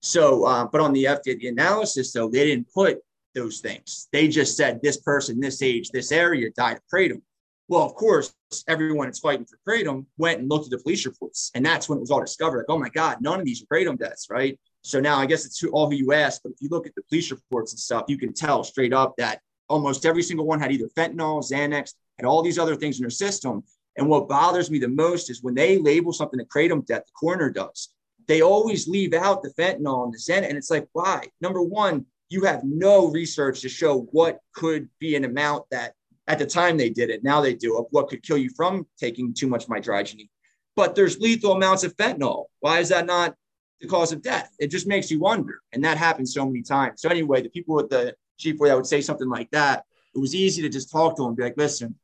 [0.00, 2.98] So, uh, but on the FDA analysis, though, they didn't put
[3.34, 4.08] those things.
[4.12, 7.22] They just said this person, this age, this area died of kratom.
[7.68, 8.34] Well, of course,
[8.68, 11.98] everyone that's fighting for kratom went and looked at the police reports, and that's when
[11.98, 12.58] it was all discovered.
[12.58, 14.58] Like, oh my God, none of these are kratom deaths, right?
[14.82, 17.02] So now I guess it's all who you ask, but if you look at the
[17.08, 20.72] police reports and stuff, you can tell straight up that almost every single one had
[20.72, 23.62] either fentanyl, Xanax, and all these other things in their system.
[23.96, 27.12] And what bothers me the most is when they label something a kratom death, the
[27.18, 27.90] coroner does,
[28.26, 30.48] they always leave out the fentanyl and the Xanax.
[30.48, 31.28] And it's like, why?
[31.40, 35.94] Number one, you have no research to show what could be an amount that
[36.26, 38.86] at the time they did it, now they do, of what could kill you from
[38.98, 40.30] taking too much mitragynine.
[40.74, 42.46] But there's lethal amounts of fentanyl.
[42.60, 43.34] Why is that not
[43.80, 44.50] the cause of death?
[44.58, 45.60] It just makes you wonder.
[45.72, 47.02] And that happens so many times.
[47.02, 50.18] So anyway, the people with the chief where I would say something like that, it
[50.18, 51.94] was easy to just talk to him and be like, listen,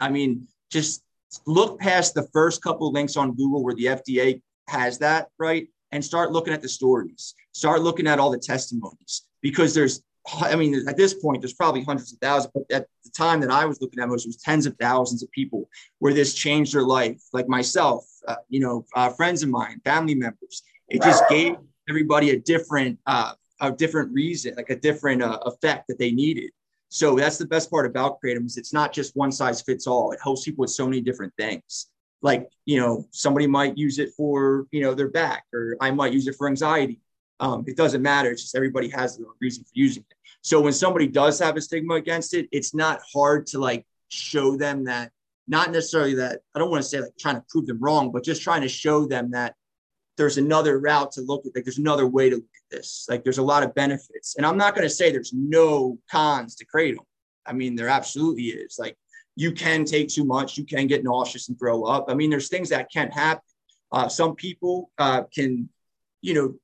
[0.00, 1.02] I mean, just
[1.46, 5.68] look past the first couple links on Google where the FDA has that, right?
[5.92, 10.02] And start looking at the stories, start looking at all the testimonies because there's,
[10.40, 13.50] I mean, at this point, there's probably hundreds of thousands, but at the time that
[13.50, 16.74] I was looking at most, it was tens of thousands of people where this changed
[16.74, 20.62] their life, like myself, uh, you know, uh, friends of mine, family members.
[20.88, 21.56] It just gave
[21.88, 23.32] everybody a different uh,
[23.62, 26.50] a different reason, like a different uh, effect that they needed.
[26.88, 30.12] So that's the best part about Kratom is it's not just one size fits all.
[30.12, 31.86] It helps people with so many different things.
[32.20, 36.12] Like, you know, somebody might use it for, you know, their back, or I might
[36.12, 37.00] use it for anxiety.
[37.40, 38.30] Um, it doesn't matter.
[38.30, 40.16] It's just everybody has a reason for using it.
[40.42, 44.56] So when somebody does have a stigma against it, it's not hard to like show
[44.56, 45.12] them that,
[45.48, 48.24] not necessarily that, I don't want to say like trying to prove them wrong, but
[48.24, 49.54] just trying to show them that
[50.16, 53.06] there's another route to look at like there's another way to this.
[53.08, 54.36] Like there's a lot of benefits.
[54.36, 57.04] And i'm not going to say there's no cons to kratom.
[57.46, 58.76] I mean there absolutely is.
[58.78, 58.96] Like
[59.36, 60.58] you can take too much.
[60.58, 62.06] You can get nauseous and throw up.
[62.08, 63.44] I mean there's things that can happen.
[63.92, 65.68] Uh, some people uh, can
[66.22, 66.54] you know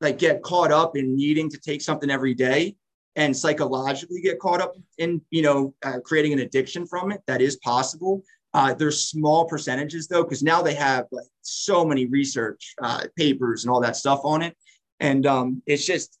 [0.00, 2.76] like get caught up in needing to take something every day
[3.16, 7.22] and psychologically get caught up in you know uh, creating an addiction from it.
[7.26, 8.22] That is possible.
[8.54, 13.64] Uh, there's small percentages though, because now they have like so many research uh, papers
[13.64, 14.56] and all that stuff on it,
[15.04, 16.18] and um, it's just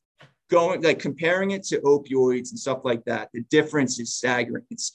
[0.50, 4.64] going like comparing it to opioids and stuff like that, the difference is staggering.
[4.70, 4.92] It's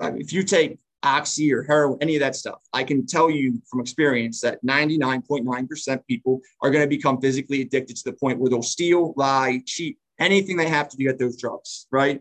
[0.00, 3.28] I mean, if you take oxy or heroin, any of that stuff, I can tell
[3.28, 8.38] you from experience that 99.9% people are going to become physically addicted to the point
[8.38, 12.20] where they'll steal, lie, cheat, anything they have to do get those drugs, right?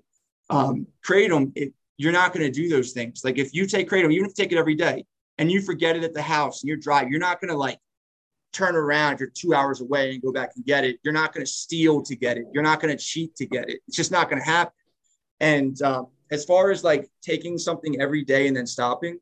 [0.49, 3.21] Um, kratom, it, you're not going to do those things.
[3.23, 5.05] Like if you take kratom, even if you take it every day
[5.38, 7.77] and you forget it at the house and you're driving, you're not going to like
[8.51, 10.99] turn around you're two hours away and go back and get it.
[11.03, 12.45] You're not going to steal to get it.
[12.53, 13.81] You're not going to cheat to get it.
[13.87, 14.73] It's just not going to happen.
[15.39, 19.19] And um, as far as like taking something every day and then stopping,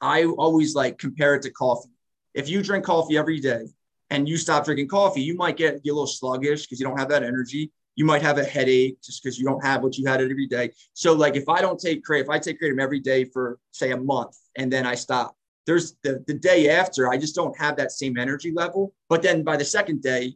[0.00, 1.90] I always like compare it to coffee.
[2.34, 3.66] If you drink coffee every day
[4.10, 6.98] and you stop drinking coffee, you might get, get a little sluggish because you don't
[6.98, 7.70] have that energy.
[7.96, 10.70] You might have a headache just because you don't have what you had every day.
[10.94, 13.90] So, like, if I don't take kratom, if I take kratom every day for say
[13.90, 17.76] a month and then I stop, there's the, the day after, I just don't have
[17.76, 18.94] that same energy level.
[19.08, 20.34] But then by the second day,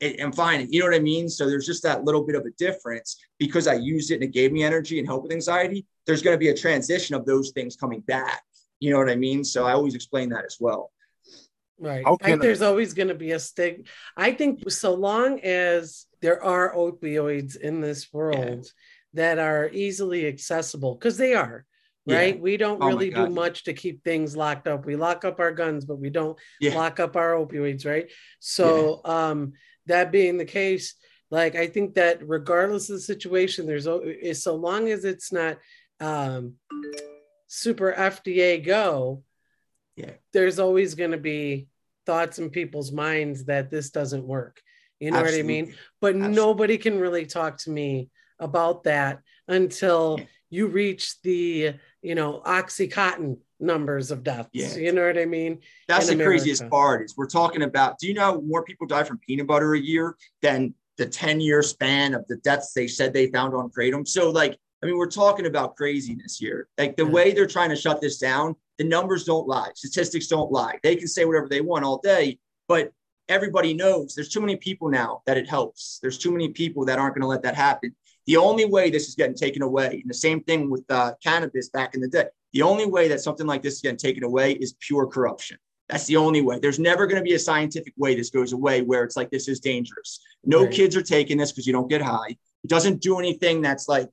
[0.00, 0.66] it, I'm fine.
[0.70, 1.28] You know what I mean?
[1.28, 4.32] So there's just that little bit of a difference because I used it and it
[4.32, 5.86] gave me energy and help with anxiety.
[6.06, 8.42] There's going to be a transition of those things coming back.
[8.80, 9.44] You know what I mean?
[9.44, 10.90] So I always explain that as well.
[11.78, 12.04] Right.
[12.06, 13.86] I think there's always going to be a stick.
[14.16, 18.70] I think so long as there are opioids in this world yeah.
[19.14, 21.66] that are easily accessible, because they are,
[22.06, 22.36] right?
[22.36, 22.40] Yeah.
[22.40, 24.84] We don't oh really do much to keep things locked up.
[24.84, 26.74] We lock up our guns, but we don't yeah.
[26.74, 28.10] lock up our opioids, right?
[28.40, 29.52] So, um,
[29.86, 30.94] that being the case,
[31.30, 35.58] like I think that regardless of the situation, there's is so long as it's not
[36.00, 36.54] um,
[37.46, 39.22] super FDA go,
[39.96, 41.68] yeah, there's always going to be
[42.06, 44.60] thoughts in people's minds that this doesn't work.
[45.00, 45.42] You know Absolutely.
[45.42, 45.74] what I mean?
[46.00, 46.36] But Absolutely.
[46.36, 50.26] nobody can really talk to me about that until yeah.
[50.54, 54.50] You reach the, you know, Oxycontin numbers of deaths.
[54.52, 54.76] Yeah.
[54.76, 55.58] You know what I mean?
[55.88, 59.18] That's the craziest part is we're talking about, do you know more people die from
[59.18, 63.26] peanut butter a year than the 10 year span of the deaths they said they
[63.32, 64.06] found on Kratom?
[64.06, 66.68] So like, I mean, we're talking about craziness here.
[66.78, 67.10] Like the yeah.
[67.10, 69.70] way they're trying to shut this down, the numbers don't lie.
[69.74, 70.78] Statistics don't lie.
[70.84, 72.38] They can say whatever they want all day,
[72.68, 72.92] but
[73.28, 75.98] everybody knows there's too many people now that it helps.
[76.00, 77.94] There's too many people that aren't going to let that happen.
[78.26, 81.68] The only way this is getting taken away, and the same thing with uh, cannabis
[81.68, 84.52] back in the day, the only way that something like this is getting taken away
[84.52, 85.58] is pure corruption.
[85.88, 86.58] That's the only way.
[86.58, 89.48] There's never going to be a scientific way this goes away where it's like this
[89.48, 90.20] is dangerous.
[90.44, 90.72] No right.
[90.72, 92.36] kids are taking this because you don't get high.
[92.64, 94.08] It doesn't do anything that's like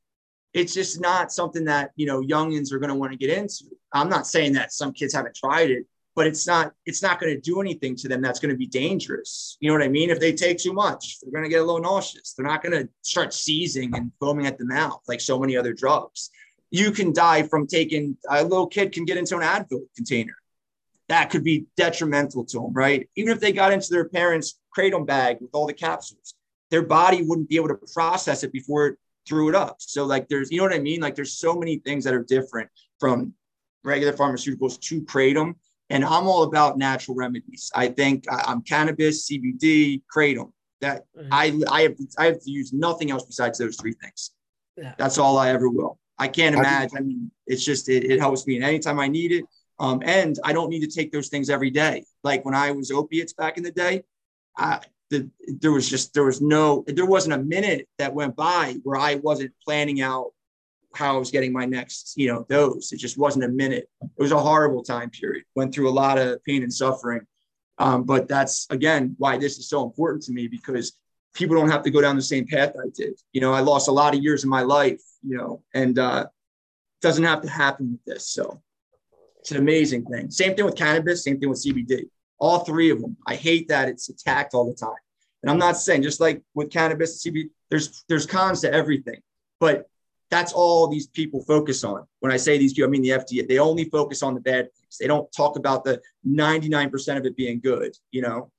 [0.53, 3.65] it's just not something that you know youngins are going to want to get into.
[3.93, 5.85] I'm not saying that some kids haven't tried it,
[6.21, 8.67] but it's not it's not going to do anything to them that's going to be
[8.67, 9.57] dangerous.
[9.59, 10.11] You know what I mean?
[10.11, 12.33] If they take too much, they're going to get a little nauseous.
[12.33, 15.73] They're not going to start seizing and foaming at the mouth like so many other
[15.73, 16.29] drugs.
[16.69, 20.35] You can die from taking a little kid can get into an Advil container.
[21.09, 23.09] That could be detrimental to them, right?
[23.15, 26.35] Even if they got into their parents' kratom bag with all the capsules,
[26.69, 29.77] their body wouldn't be able to process it before it threw it up.
[29.79, 31.01] So like there's you know what I mean?
[31.01, 33.33] Like there's so many things that are different from
[33.83, 35.55] regular pharmaceuticals to kratom
[35.91, 37.71] and I'm all about natural remedies.
[37.75, 40.51] I think I'm cannabis, CBD, kratom.
[40.79, 41.27] That mm-hmm.
[41.31, 44.31] I I have I have to use nothing else besides those three things.
[44.77, 44.95] Yeah.
[44.97, 45.99] That's all I ever will.
[46.17, 46.97] I can't imagine.
[46.97, 49.45] I mean, it's just it, it helps me, and anytime I need it,
[49.79, 52.05] um, and I don't need to take those things every day.
[52.23, 54.03] Like when I was opiates back in the day,
[54.57, 58.75] I, the, there was just there was no there wasn't a minute that went by
[58.83, 60.31] where I wasn't planning out
[60.95, 62.91] how I was getting my next, you know, dose.
[62.91, 63.89] It just wasn't a minute.
[64.01, 65.45] It was a horrible time period.
[65.55, 67.21] Went through a lot of pain and suffering.
[67.77, 70.93] Um, but that's again why this is so important to me because
[71.33, 73.19] people don't have to go down the same path I did.
[73.33, 76.25] You know, I lost a lot of years of my life, you know, and uh,
[76.27, 78.29] it doesn't have to happen with this.
[78.29, 78.61] So
[79.39, 80.29] it's an amazing thing.
[80.29, 82.03] Same thing with cannabis, same thing with CBD.
[82.37, 83.17] All three of them.
[83.25, 84.91] I hate that it's attacked all the time.
[85.41, 89.21] And I'm not saying just like with cannabis, CBD, there's there's cons to everything.
[89.59, 89.87] But
[90.31, 92.07] that's all these people focus on.
[92.21, 93.47] When I say these people, I mean the FDA.
[93.47, 94.97] They only focus on the bad things.
[94.97, 98.49] They don't talk about the 99% of it being good, you know?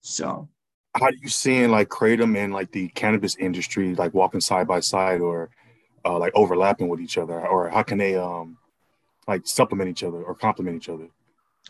[0.00, 0.48] So
[0.94, 4.80] how do you seeing like Kratom and like the cannabis industry like walking side by
[4.80, 5.50] side or
[6.04, 7.46] uh, like overlapping with each other?
[7.46, 8.56] Or how can they um
[9.26, 11.08] like supplement each other or complement each other?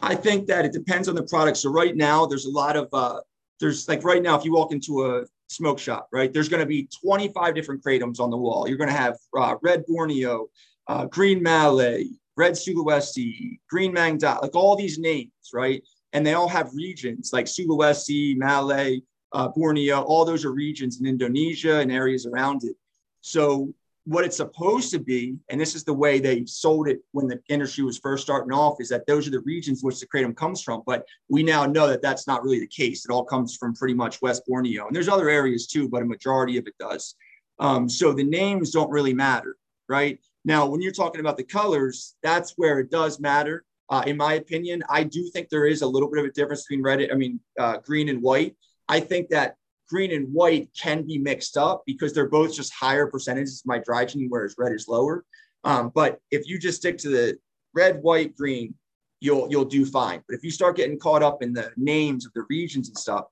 [0.02, 1.56] I think that it depends on the product.
[1.56, 3.20] So right now there's a lot of uh
[3.58, 6.32] there's like right now if you walk into a smoke shop, right?
[6.32, 8.68] There's going to be 25 different kratoms on the wall.
[8.68, 10.46] You're going to have uh, red Borneo,
[10.88, 12.06] uh, green Malay,
[12.36, 15.82] red Sulawesi, green Maeng Da, like all these names, right?
[16.12, 19.00] And they all have regions like Sulawesi, Malay,
[19.32, 20.02] uh, Borneo.
[20.02, 22.76] All those are regions in Indonesia and areas around it.
[23.20, 23.72] So
[24.06, 27.40] what it's supposed to be, and this is the way they sold it when the
[27.48, 30.62] industry was first starting off, is that those are the regions which the kratom comes
[30.62, 30.84] from.
[30.86, 33.04] But we now know that that's not really the case.
[33.04, 36.06] It all comes from pretty much West Borneo, and there's other areas too, but a
[36.06, 37.16] majority of it does.
[37.58, 39.56] Um, so the names don't really matter,
[39.88, 40.20] right?
[40.44, 43.64] Now, when you're talking about the colors, that's where it does matter.
[43.90, 46.64] Uh, in my opinion, I do think there is a little bit of a difference
[46.64, 48.54] between red, I mean, uh, green and white.
[48.88, 49.56] I think that
[49.88, 54.28] green and white can be mixed up because they're both just higher percentages of mitragynine,
[54.28, 55.24] whereas red is lower.
[55.64, 57.38] Um, but if you just stick to the
[57.74, 58.74] red, white, green,
[59.20, 60.22] you'll you'll do fine.
[60.28, 63.24] But if you start getting caught up in the names of the regions and stuff,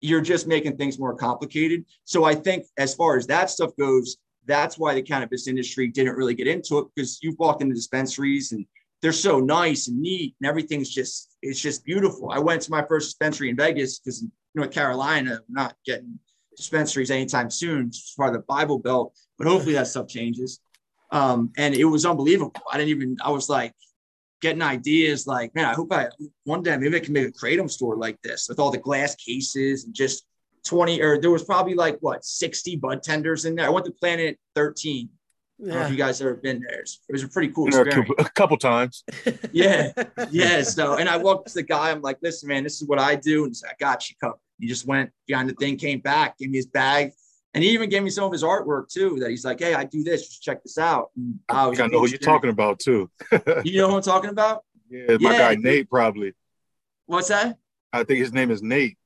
[0.00, 1.84] you're just making things more complicated.
[2.04, 6.16] So I think as far as that stuff goes, that's why the cannabis industry didn't
[6.16, 8.66] really get into it because you've walked into dispensaries and
[9.00, 12.30] they're so nice and neat and everything's just it's just beautiful.
[12.30, 16.18] I went to my first dispensary in Vegas because North Carolina, not getting
[16.56, 17.88] dispensaries anytime soon.
[17.88, 20.60] It's part of the Bible Belt, but hopefully that stuff changes.
[21.10, 22.54] Um, and it was unbelievable.
[22.70, 23.16] I didn't even.
[23.22, 23.72] I was like
[24.40, 26.08] getting ideas, like, man, I hope I
[26.44, 29.14] one day maybe I can make a kratom store like this with all the glass
[29.14, 30.26] cases and just
[30.66, 33.66] 20 or there was probably like what 60 bud tenders in there.
[33.66, 35.08] I went to Planet 13
[35.58, 35.84] yeah.
[35.84, 36.80] if you guys ever been there.
[36.80, 38.10] It was a pretty cool experience.
[38.18, 39.04] A couple times.
[39.52, 39.92] yeah.
[40.30, 40.62] Yeah.
[40.62, 41.90] So, and I walked to the guy.
[41.90, 43.44] I'm like, listen, man, this is what I do.
[43.44, 44.38] And he said, I got you covered.
[44.58, 47.12] He just went behind the thing, came back, gave me his bag.
[47.54, 49.18] And he even gave me some of his artwork too.
[49.20, 50.26] That he's like, "Hey, I do this.
[50.26, 53.08] Just check this out." And I, was I know what you're talking about too.
[53.64, 54.64] you know what I'm talking about?
[54.90, 55.38] Yeah, my yeah.
[55.38, 56.34] guy Nate probably.
[57.06, 57.56] What's that?
[57.92, 58.96] I think his name is Nate.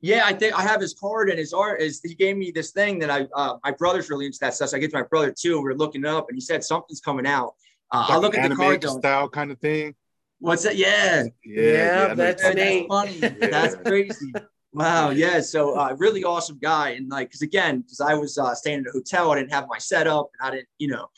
[0.00, 2.70] Yeah, I think I have his card and his art is he gave me this
[2.70, 4.68] thing that I uh, my brother's really into that stuff.
[4.68, 5.60] So I get to my brother too.
[5.60, 7.54] We are looking it up and he said something's coming out.
[7.90, 8.98] Uh, like I'll look at the card though.
[8.98, 9.94] style kind of thing.
[10.38, 10.76] What's that?
[10.76, 11.24] Yeah.
[11.44, 13.18] Yeah, yeah, yeah that's, that's funny.
[13.18, 14.32] That's crazy.
[14.76, 15.08] Wow.
[15.08, 15.40] Yeah.
[15.40, 16.90] So uh, really awesome guy.
[16.90, 19.66] And like, cause again, cause I was uh, staying in a hotel, I didn't have
[19.68, 21.08] my setup and I didn't, you know,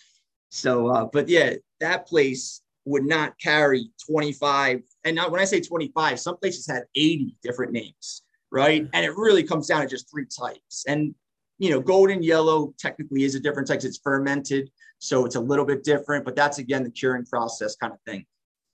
[0.49, 4.83] so, uh, but yeah, that place would not carry 25.
[5.03, 8.89] And now when I say 25, some places had 80 different names, right?
[8.93, 10.85] And it really comes down to just three types.
[10.87, 11.13] And,
[11.59, 13.83] you know, golden yellow technically is a different type.
[13.83, 14.71] It's fermented.
[15.01, 18.25] So it's a little bit different, but that's again, the curing process kind of thing.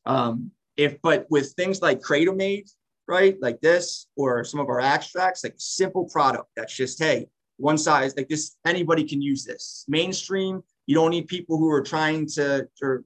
[0.04, 2.70] Um, if, but with things like Kratomade,
[3.08, 3.36] right?
[3.40, 8.14] Like this, or some of our extracts, like simple product that's just, hey, one size,
[8.16, 9.84] like this, anybody can use this.
[9.88, 13.04] Mainstream, you don't need people who are trying to, or,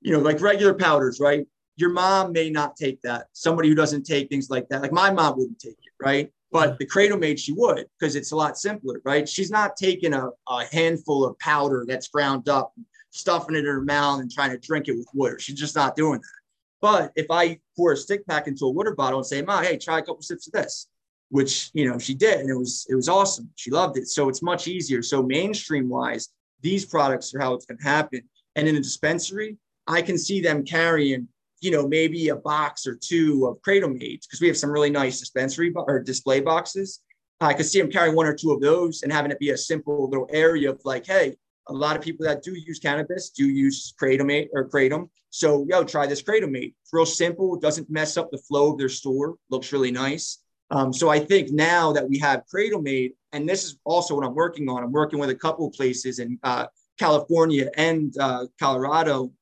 [0.00, 1.46] you know, like regular powders, right?
[1.76, 3.26] Your mom may not take that.
[3.32, 6.30] Somebody who doesn't take things like that, like my mom wouldn't take it, right?
[6.50, 9.28] But the Kratomade, she would because it's a lot simpler, right?
[9.28, 12.72] She's not taking a, a handful of powder that's ground up,
[13.10, 15.38] stuffing it in her mouth and trying to drink it with water.
[15.38, 16.37] She's just not doing that.
[16.80, 19.76] But if I pour a stick pack into a water bottle and say, "Ma, hey,
[19.78, 20.88] try a couple sips of this,"
[21.30, 23.50] which you know she did, and it was it was awesome.
[23.56, 24.08] She loved it.
[24.08, 25.02] So it's much easier.
[25.02, 26.28] So mainstream wise,
[26.60, 28.22] these products are how it's to happen.
[28.56, 31.28] And in a dispensary, I can see them carrying,
[31.60, 35.20] you know, maybe a box or two of Kratomades because we have some really nice
[35.20, 37.00] dispensary bo- or display boxes.
[37.40, 39.56] I could see them carrying one or two of those and having it be a
[39.56, 41.36] simple little area of like, hey,
[41.68, 45.08] a lot of people that do use cannabis do use kratom or kratom.
[45.30, 46.74] So yo, try this kratom mate.
[46.82, 47.54] It's real simple.
[47.56, 49.36] It doesn't mess up the flow of their store.
[49.50, 50.38] Looks really nice.
[50.70, 54.26] Um, so I think now that we have kratom made, and this is also what
[54.26, 54.82] I'm working on.
[54.82, 56.66] I'm working with a couple of places in uh,
[56.98, 59.32] California and uh, Colorado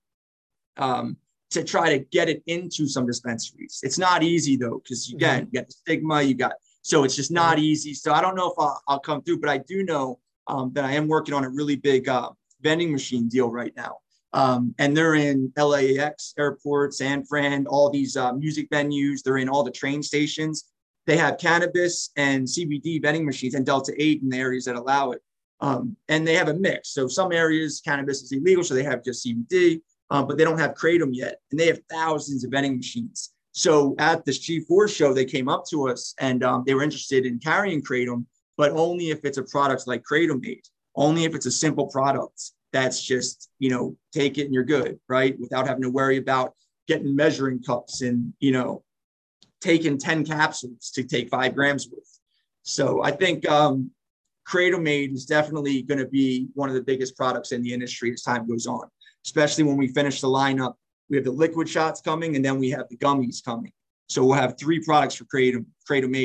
[0.77, 1.17] um,
[1.51, 3.81] to try to get it into some dispensaries.
[3.83, 5.55] It's not easy though, because again, mm-hmm.
[5.55, 6.53] you got the stigma, you got
[6.87, 7.95] so it's just not easy.
[7.95, 10.85] So I don't know if I'll, I'll come through, but I do know um, that
[10.85, 12.31] I am working on a really big uh,
[12.61, 13.99] vending machine deal right now.
[14.33, 19.23] Um, and they're in LAX airport, San Fran, all these uh, music venues.
[19.23, 20.65] They're in all the train stations.
[21.07, 25.13] They have cannabis and CBD vending machines and Delta 8 in the areas that allow
[25.13, 25.23] it.
[25.61, 26.91] Um, and they have a mix.
[26.91, 29.81] So some areas cannabis is illegal, so they have just CBD,
[30.11, 31.41] um, but they don't have kratom yet.
[31.51, 33.31] And they have thousands of vending machines.
[33.53, 37.25] So at this G4 show, they came up to us and um, they were interested
[37.25, 38.27] in carrying kratom
[38.57, 40.63] but only if it's a product like Kratom Made,
[40.95, 44.99] only if it's a simple product that's just, you know, take it and you're good,
[45.09, 45.39] right?
[45.39, 46.55] Without having to worry about
[46.89, 48.83] getting measuring cups and, you know,
[49.61, 52.21] taking 10 capsules to take five grams worth.
[52.63, 53.91] So I think um,
[54.53, 58.23] Made is definitely going to be one of the biggest products in the industry as
[58.23, 58.89] time goes on,
[59.25, 60.75] especially when we finish the lineup.
[61.09, 63.73] We have the liquid shots coming and then we have the gummies coming.
[64.09, 66.17] So we'll have three products for Kratom, Kratom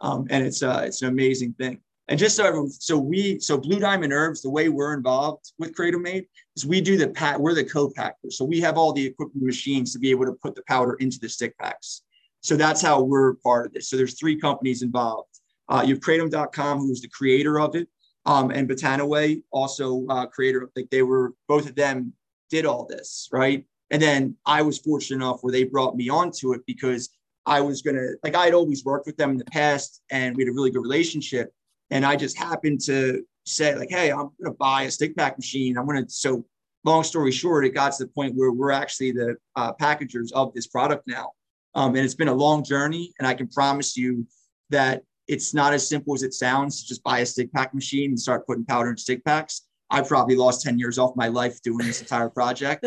[0.00, 1.80] um, and it's uh, it's an amazing thing.
[2.08, 5.74] And just so everyone, so we so Blue Diamond Herbs, the way we're involved with
[5.74, 6.26] Kratom Made
[6.56, 8.30] is we do the pat, we're the co-packer.
[8.30, 11.18] So we have all the equipment machines to be able to put the powder into
[11.20, 12.02] the stick packs.
[12.40, 13.88] So that's how we're part of this.
[13.88, 15.28] So there's three companies involved.
[15.68, 17.86] Uh, you have kratom.com, who's the creator of it.
[18.26, 20.68] um, and Botanaway, also uh, creator.
[20.76, 22.12] Like they were both of them
[22.50, 23.64] did all this, right?
[23.90, 27.08] And then I was fortunate enough where they brought me onto it because
[27.50, 30.44] I was gonna like I had always worked with them in the past, and we
[30.44, 31.52] had a really good relationship.
[31.90, 35.76] And I just happened to say like, hey, I'm gonna buy a stick pack machine.
[35.76, 36.46] I'm gonna so.
[36.82, 40.54] Long story short, it got to the point where we're actually the uh, packagers of
[40.54, 41.32] this product now,
[41.74, 43.12] um, and it's been a long journey.
[43.18, 44.26] And I can promise you
[44.70, 48.12] that it's not as simple as it sounds to just buy a stick pack machine
[48.12, 49.66] and start putting powder in stick packs.
[49.90, 52.86] I probably lost 10 years off my life doing this entire project.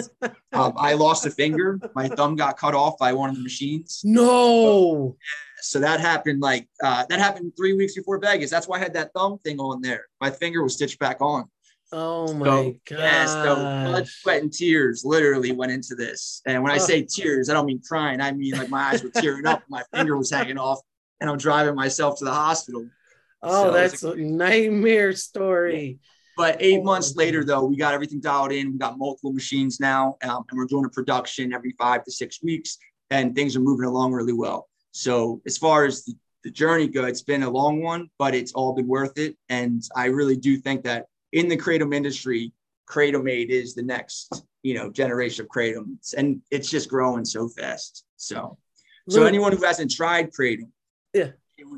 [0.54, 1.80] um, I lost a finger.
[1.95, 4.01] My thumb got cut off by one of the machines.
[4.06, 5.18] No.
[5.62, 8.49] So that happened like uh, that happened three weeks before Vegas.
[8.49, 10.06] That's why I had that thumb thing on there.
[10.22, 11.45] My finger was stitched back on.
[11.91, 12.99] Oh my So, god.
[12.99, 16.41] yeah, so blood, sweat, and tears literally went into this.
[16.45, 18.20] And when I say tears, I don't mean crying.
[18.20, 20.80] I mean like my eyes were tearing up, my finger was hanging off,
[21.22, 22.86] and I'm driving myself to the hospital.
[23.43, 25.99] oh, so that's it's a nightmare story.
[26.36, 28.71] But eight months later, though, we got everything dialed in.
[28.71, 32.41] We got multiple machines now, um, and we're doing a production every five to six
[32.41, 32.77] weeks,
[33.11, 34.67] and things are moving along really well.
[34.91, 38.51] So as far as the, the journey goes, it's been a long one, but it's
[38.53, 39.36] all been worth it.
[39.49, 42.51] And I really do think that in the kratom industry,
[42.89, 47.47] kratom aid is the next, you know, generation of kratoms, and it's just growing so
[47.47, 48.05] fast.
[48.17, 48.57] So,
[49.09, 50.69] so anyone who hasn't tried kratom,
[51.13, 51.31] Yeah.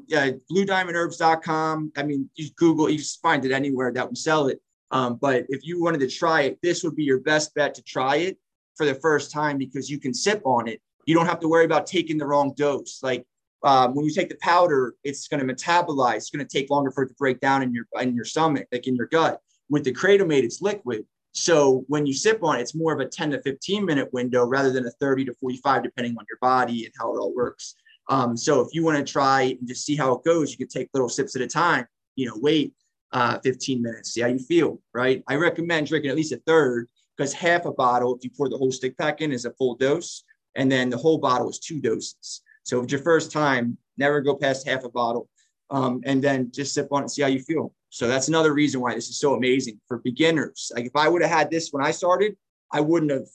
[0.08, 1.92] Yeah, bluediamondherbs.com.
[1.98, 4.62] I mean, you Google, you just find it anywhere that we sell it.
[4.92, 7.84] Um, but if you wanted to try it, this would be your best bet to
[7.84, 8.38] try it
[8.76, 10.82] for the first time because you can sip on it.
[11.06, 13.00] You don't have to worry about taking the wrong dose.
[13.04, 13.26] Like
[13.64, 16.18] um, when you take the powder, it's going to metabolize.
[16.18, 18.68] It's going to take longer for it to break down in your in your stomach,
[18.72, 19.42] like in your gut.
[19.70, 21.06] With the kratomate, it's liquid.
[21.32, 24.46] So when you sip on it, it's more of a 10 to 15 minute window
[24.46, 27.76] rather than a 30 to 45, depending on your body and how it all works.
[28.10, 30.68] Um, so if you want to try and just see how it goes, you can
[30.68, 31.86] take little sips at a time,
[32.16, 32.74] you know, wait
[33.12, 35.24] uh, 15 minutes, see how you feel, right?
[35.28, 36.88] I recommend drinking at least a third
[37.18, 39.76] because half a bottle, if you pour the whole stick pack in, is a full
[39.76, 40.24] dose.
[40.56, 42.42] And then the whole bottle is two doses.
[42.64, 45.30] So if it's your first time, never go past half a bottle.
[45.70, 47.74] Um, and then just sip on it see how you feel.
[47.90, 50.72] So that's another reason why this is so amazing for beginners.
[50.76, 52.36] Like if I would have had this when I started,
[52.72, 53.28] I wouldn't have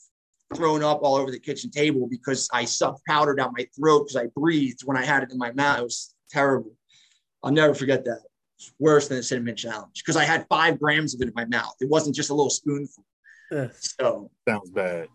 [0.55, 4.15] thrown up all over the kitchen table because I sucked powder down my throat because
[4.15, 5.79] I breathed when I had it in my mouth.
[5.79, 6.71] It was terrible.
[7.43, 8.21] I'll never forget that.
[8.57, 11.45] It's worse than the cinnamon challenge because I had five grams of it in my
[11.45, 11.75] mouth.
[11.81, 13.03] It wasn't just a little spoonful.
[13.51, 13.71] Ugh.
[13.79, 15.07] So Sounds bad.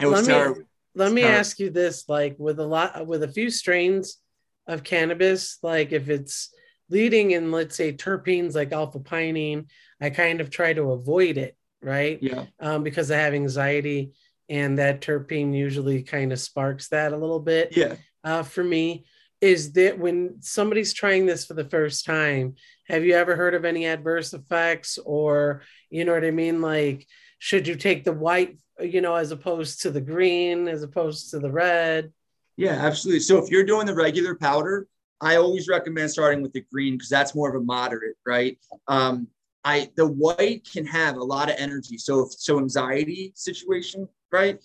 [0.00, 0.62] it was Let me- terrible.
[0.94, 1.34] let me Sorry.
[1.34, 4.18] ask you this like with a lot with a few strains
[4.66, 6.54] of cannabis like if it's
[6.88, 9.66] leading in let's say terpenes like alpha pinene
[10.00, 12.44] i kind of try to avoid it right Yeah.
[12.60, 14.12] um, because i have anxiety
[14.48, 17.96] and that terpene usually kind of sparks that a little bit Yeah.
[18.22, 19.06] uh, for me
[19.40, 22.54] is that when somebody's trying this for the first time
[22.88, 27.06] have you ever heard of any adverse effects or you know what i mean like
[27.38, 31.38] should you take the white you know as opposed to the green as opposed to
[31.38, 32.12] the red
[32.56, 33.20] Yeah, absolutely.
[33.20, 34.86] So if you're doing the regular powder,
[35.20, 38.56] I always recommend starting with the green because that's more of a moderate, right?
[38.86, 39.26] Um,
[39.64, 41.98] I the white can have a lot of energy.
[41.98, 44.62] So if so anxiety situation, right?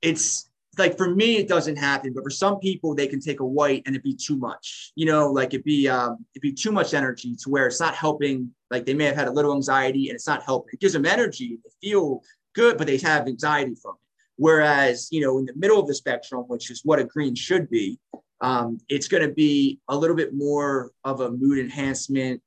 [0.00, 3.46] It's like for me, it doesn't happen, but for some people, they can take a
[3.46, 4.92] white and it be too much.
[4.96, 7.94] You know, like it be um, it be too much energy to where it's not
[7.94, 8.50] helping.
[8.70, 10.70] Like they may have had a little anxiety and it's not helping.
[10.72, 11.58] It gives them energy.
[11.62, 12.22] They feel
[12.54, 14.08] good, but they have anxiety from it.
[14.36, 17.68] Whereas, you know, in the middle of the spectrum, which is what a green should
[17.68, 17.98] be,
[18.40, 22.42] um, it's going to be a little bit more of a mood enhancement.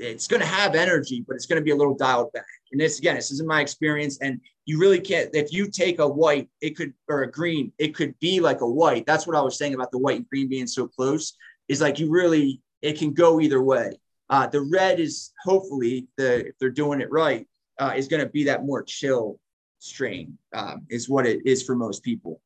[0.00, 2.46] It's going to have energy, but it's going to be a little dialed back.
[2.72, 4.18] And this, again, this isn't my experience.
[4.20, 7.94] And you really can't, if you take a white, it could, or a green, it
[7.94, 9.04] could be like a white.
[9.06, 11.34] That's what I was saying about the white and green being so close,
[11.68, 14.00] is like you really, it can go either way.
[14.30, 17.46] Uh, the red is hopefully, the if they're doing it right,
[17.78, 19.38] uh, is going to be that more chill
[19.80, 22.40] strain um, is what it is for most people.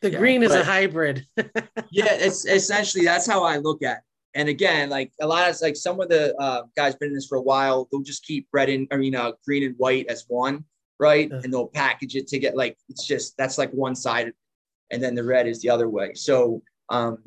[0.00, 1.26] the Yeah, green is a hybrid
[1.90, 4.02] Yeah, it's essentially that's how I look at it.
[4.36, 7.26] And again, like a lot of like some of the uh, guys been in this
[7.26, 10.26] for a while, they'll just keep red and I mean uh, green and white as
[10.28, 10.62] one,
[11.00, 11.30] right?
[11.32, 14.32] And they'll package it to get like it's just that's like one side,
[14.90, 16.12] and then the red is the other way.
[16.12, 17.18] So um,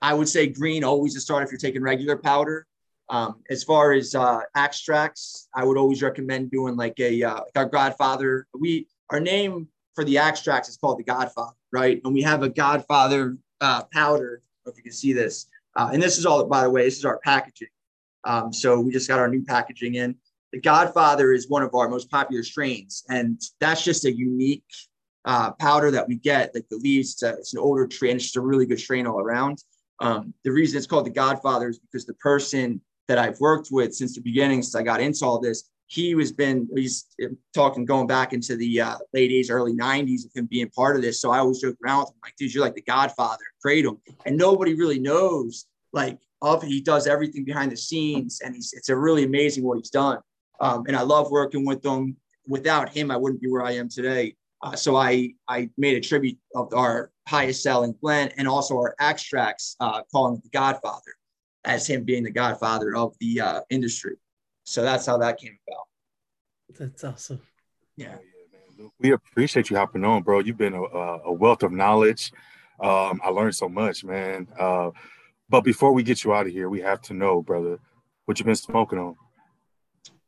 [0.00, 2.66] I would say green always to start if you're taking regular powder.
[3.10, 7.56] Um, as far as uh, extracts, I would always recommend doing like a uh, like
[7.56, 8.46] our Godfather.
[8.58, 12.00] We our name for the extracts is called the Godfather, right?
[12.02, 14.40] And we have a Godfather uh, powder.
[14.40, 15.48] I don't know if you can see this.
[15.76, 17.68] Uh, and this is all, by the way, this is our packaging.
[18.24, 20.16] Um, so we just got our new packaging in.
[20.52, 24.64] The Godfather is one of our most popular strains, and that's just a unique
[25.24, 26.54] uh, powder that we get.
[26.54, 28.16] Like the leaves, it's, a, it's an older strain.
[28.16, 29.62] It's just a really good strain all around.
[30.00, 33.94] Um, the reason it's called the Godfather is because the person that I've worked with
[33.94, 37.06] since the beginning, since I got into all this, he was been he's
[37.54, 41.02] talking going back into the uh, late 80s, early 90s of him being part of
[41.02, 41.20] this.
[41.20, 44.36] So I always joke around with him like, dude, you're like the Godfather, Kratom, and
[44.36, 48.96] nobody really knows like of he does everything behind the scenes, and he's it's a
[48.96, 50.18] really amazing what he's done.
[50.60, 52.16] Um, and I love working with him.
[52.48, 54.36] Without him, I wouldn't be where I am today.
[54.62, 58.94] Uh, so I I made a tribute of our highest selling blend and also our
[59.00, 61.14] extracts, uh, calling the Godfather,
[61.64, 64.16] as him being the Godfather of the uh, industry.
[64.66, 65.86] So that's how that came about.
[66.78, 67.40] That's awesome.
[67.96, 68.16] Yeah.
[68.98, 70.40] We appreciate you hopping on, bro.
[70.40, 72.32] You've been a, a wealth of knowledge.
[72.80, 74.48] Um, I learned so much, man.
[74.58, 74.90] Uh,
[75.48, 77.78] but before we get you out of here, we have to know, brother,
[78.24, 79.14] what you've been smoking on.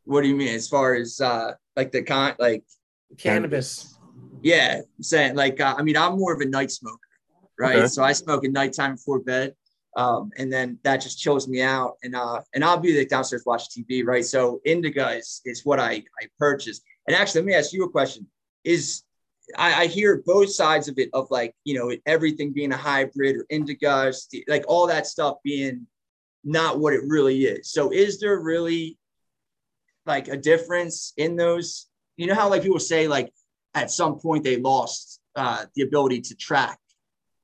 [0.05, 2.65] What do you mean, as far as uh, like the con, like
[3.19, 3.99] cannabis?
[4.41, 6.97] Yeah, I'm saying like uh, I mean, I'm more of a night smoker,
[7.59, 7.77] right?
[7.77, 7.89] Okay.
[7.89, 9.55] So I smoke at nighttime before bed.
[9.99, 11.97] Um, and then that just chills me out.
[12.05, 14.25] And uh, and I'll be like downstairs watching TV, right?
[14.25, 16.83] So indica is, is what I, I purchased.
[17.09, 18.29] And actually, let me ask you a question:
[18.63, 19.03] Is
[19.57, 23.37] I, I hear both sides of it, of like you know everything being a hybrid
[23.37, 24.13] or indica,
[24.47, 25.89] like all that stuff being
[26.45, 27.73] not what it really is.
[27.73, 28.97] So is there really
[30.07, 31.87] like a difference in those?
[32.17, 33.33] You know how like people say like
[33.75, 36.79] at some point they lost uh, the ability to track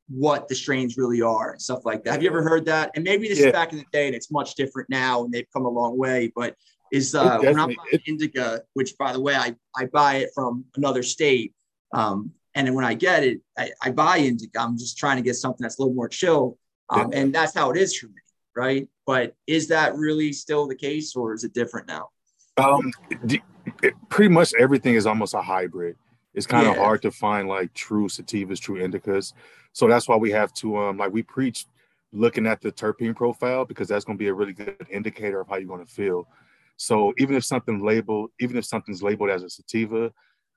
[0.09, 2.13] what the strains really are and stuff like that.
[2.13, 2.91] Have you ever heard that?
[2.95, 3.47] And maybe this yeah.
[3.47, 5.97] is back in the day and it's much different now and they've come a long
[5.97, 6.55] way, but
[6.93, 10.65] is uh when I'm buying indica, which by the way, I, I buy it from
[10.77, 11.55] another state.
[11.93, 14.61] Um, and then when I get it, I, I buy indica.
[14.61, 16.59] I'm just trying to get something that's a little more chill.
[16.91, 17.21] Um, yeah.
[17.21, 18.21] and that's how it is for me,
[18.55, 18.87] right?
[19.07, 22.11] But is that really still the case or is it different now?
[22.57, 22.93] Um,
[23.29, 25.97] it, pretty much everything is almost a hybrid.
[26.35, 26.83] It's kind of yeah.
[26.83, 29.33] hard to find like true sativas, true indicas.
[29.73, 31.67] So that's why we have to um like we preach
[32.13, 35.49] looking at the terpene profile because that's going to be a really good indicator of
[35.49, 36.29] how you're going to feel.
[36.77, 40.13] So even if something labeled, even if something's labeled as a sativa,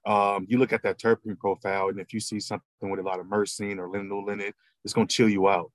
[0.06, 3.20] um, you look at that terpene profile, and if you see something with a lot
[3.20, 5.72] of myrcene or linalool in it, it's going to chill you out.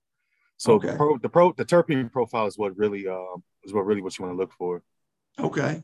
[0.57, 0.91] So okay.
[0.91, 4.17] the pro, the pro, the terpene profile is what really uh, is what really what
[4.17, 4.81] you want to look for.
[5.39, 5.83] Okay.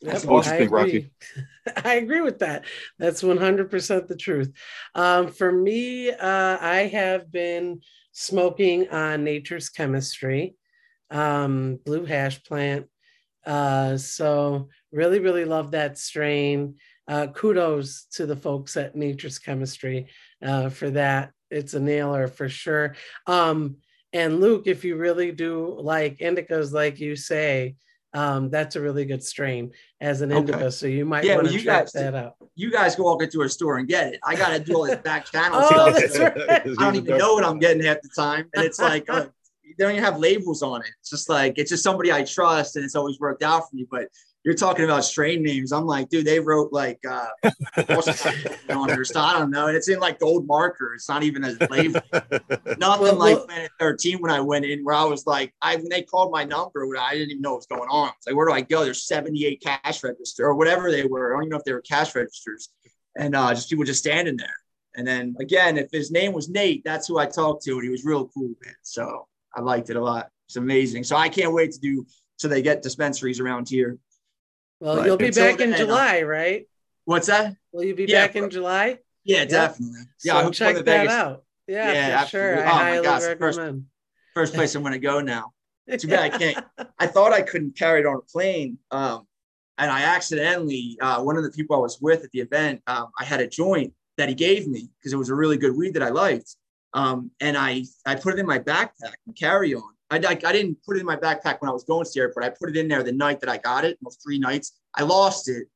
[0.00, 0.66] Yep, you I agree.
[0.68, 1.10] Rocky?
[1.84, 2.64] I agree with that.
[2.98, 4.52] That's 100% the truth.
[4.94, 7.80] Um, for me, uh, I have been
[8.12, 10.54] smoking on Nature's Chemistry,
[11.10, 12.86] um, Blue Hash Plant.
[13.44, 16.76] Uh, so, really, really love that strain.
[17.08, 20.08] Uh, kudos to the folks at Nature's Chemistry
[20.42, 21.32] uh, for that.
[21.50, 22.94] It's a nailer for sure.
[23.26, 23.76] Um,
[24.12, 27.76] and Luke, if you really do like indicas, like you say,
[28.14, 30.58] um, that's a really good strain as an indica.
[30.58, 30.70] Okay.
[30.70, 32.36] So you might yeah, want to check guys, that out.
[32.54, 34.20] You guys go walk into a store and get it.
[34.24, 36.34] I got to do all this back channel oh, stuff.
[36.36, 36.62] Right.
[36.66, 38.48] I don't even know what I'm getting half the time.
[38.54, 39.26] And it's like, uh,
[39.78, 40.88] they don't even have labels on it.
[41.00, 43.86] It's just like, it's just somebody I trust and it's always worked out for me.
[43.90, 44.08] But
[44.48, 45.72] you're talking about strain names.
[45.72, 47.82] I'm like, dude, they wrote like uh I
[48.66, 48.90] don't.
[49.14, 49.66] I don't know.
[49.66, 50.94] And it's in like gold marker.
[50.94, 52.00] It's not even a label.
[52.78, 55.76] Nothing well, like well, Planet 13 when I went in where I was like, I
[55.76, 58.10] when they called my number, I didn't even know what was going on.
[58.16, 58.84] It's like, where do I go?
[58.84, 61.34] There's 78 cash register or whatever they were.
[61.34, 62.70] I don't even know if they were cash registers.
[63.18, 64.56] And uh just people just standing there.
[64.96, 67.90] And then again, if his name was Nate, that's who I talked to, and he
[67.90, 68.74] was real cool, man.
[68.80, 70.30] So I liked it a lot.
[70.46, 71.04] It's amazing.
[71.04, 72.06] So I can't wait to do
[72.38, 73.98] so they get dispensaries around here
[74.80, 76.66] well, but you'll be back in July, right?
[77.04, 77.56] What's that?
[77.72, 78.98] Will you be yeah, back in July?
[79.24, 80.00] Yeah, definitely.
[80.24, 81.12] Yeah, so check that Vegas.
[81.12, 81.44] out.
[81.66, 82.66] Yeah, yeah for sure.
[82.66, 83.38] I oh highly gosh, recommend.
[83.38, 83.80] First,
[84.34, 85.52] first place I'm going to go now.
[85.98, 86.64] Too bad I can't.
[86.98, 89.26] I thought I couldn't carry it on a plane, um,
[89.78, 90.98] and I accidentally.
[91.00, 93.46] Uh, one of the people I was with at the event, um, I had a
[93.46, 96.56] joint that he gave me because it was a really good weed that I liked,
[96.92, 99.92] um, and I I put it in my backpack and carry on.
[100.10, 102.20] I, I, I, didn't put it in my backpack when I was going to the
[102.20, 102.44] airport.
[102.44, 104.78] I put it in there the night that I got it, those three nights.
[104.94, 105.66] I lost it.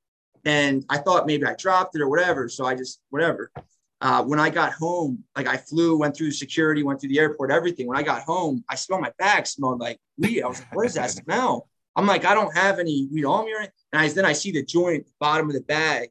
[0.44, 2.48] And I thought maybe I dropped it or whatever.
[2.48, 3.52] So I just, whatever.
[4.00, 7.52] Uh, when I got home, like I flew, went through security, went through the airport,
[7.52, 7.86] everything.
[7.86, 10.42] When I got home, I smelled my bag smelled like weed.
[10.42, 11.68] I was like, what is that smell?
[11.94, 13.54] I'm like, I don't have any weed on me.
[13.60, 16.08] And I, then I see the joint the bottom of the bag.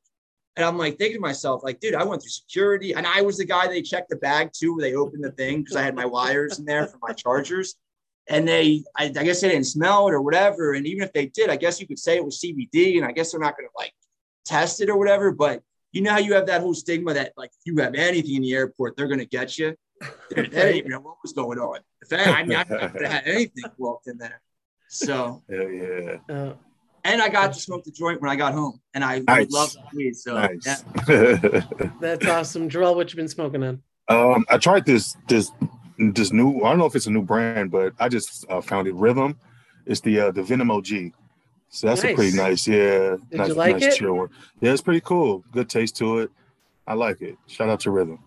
[0.55, 2.93] And I'm like thinking to myself, like, dude, I went through security.
[2.93, 5.76] And I was the guy they checked the bag too, they opened the thing because
[5.76, 7.76] I had my wires in there for my chargers
[8.32, 11.27] and they I, I, guess they didn't smell it or whatever and even if they
[11.27, 13.67] did i guess you could say it was cbd and i guess they're not going
[13.67, 13.93] to like
[14.45, 15.61] test it or whatever but
[15.91, 18.41] you know how you have that whole stigma that like if you have anything in
[18.41, 19.75] the airport they're going to get you
[20.36, 23.01] they didn't even know what was going on if I, I mean i could have
[23.01, 24.41] had anything walked in there
[24.88, 26.53] so yeah uh,
[27.03, 29.49] and I got to smoke the joint when I got home, and I nice.
[29.49, 30.15] love weed.
[30.15, 30.84] So nice.
[31.07, 31.61] yeah.
[31.99, 32.95] that's awesome, Jarrell.
[32.95, 33.82] What you been smoking on?
[34.07, 35.51] Um, I tried this this
[36.10, 36.62] this new.
[36.62, 39.38] I don't know if it's a new brand, but I just uh, found it Rhythm.
[39.86, 40.88] It's the uh, the Venom OG.
[41.70, 42.12] So that's Nice.
[42.12, 43.16] a pretty nice, yeah.
[43.30, 43.97] Did nice, you like nice it?
[43.97, 44.30] chill one.
[44.60, 45.43] Yeah, it's pretty cool.
[45.54, 46.32] Good taste to it.
[46.86, 47.38] I like it.
[47.47, 48.20] Shout out to Rhythm.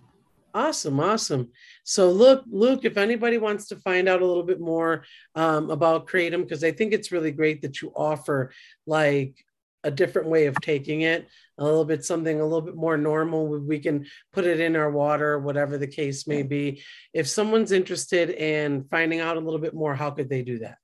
[0.55, 1.51] Awesome, awesome.
[1.83, 5.05] So, look, Luke, if anybody wants to find out a little bit more
[5.35, 8.53] um, about Kratom, because I think it's really great that you offer
[8.87, 9.45] like
[9.85, 11.29] a different way of taking it,
[11.59, 13.47] a little bit something a little bit more normal.
[13.47, 16.83] We- can put it in our water, whatever the case may be.
[17.13, 20.79] If someone's interested in finding out a little bit more, how could they do that?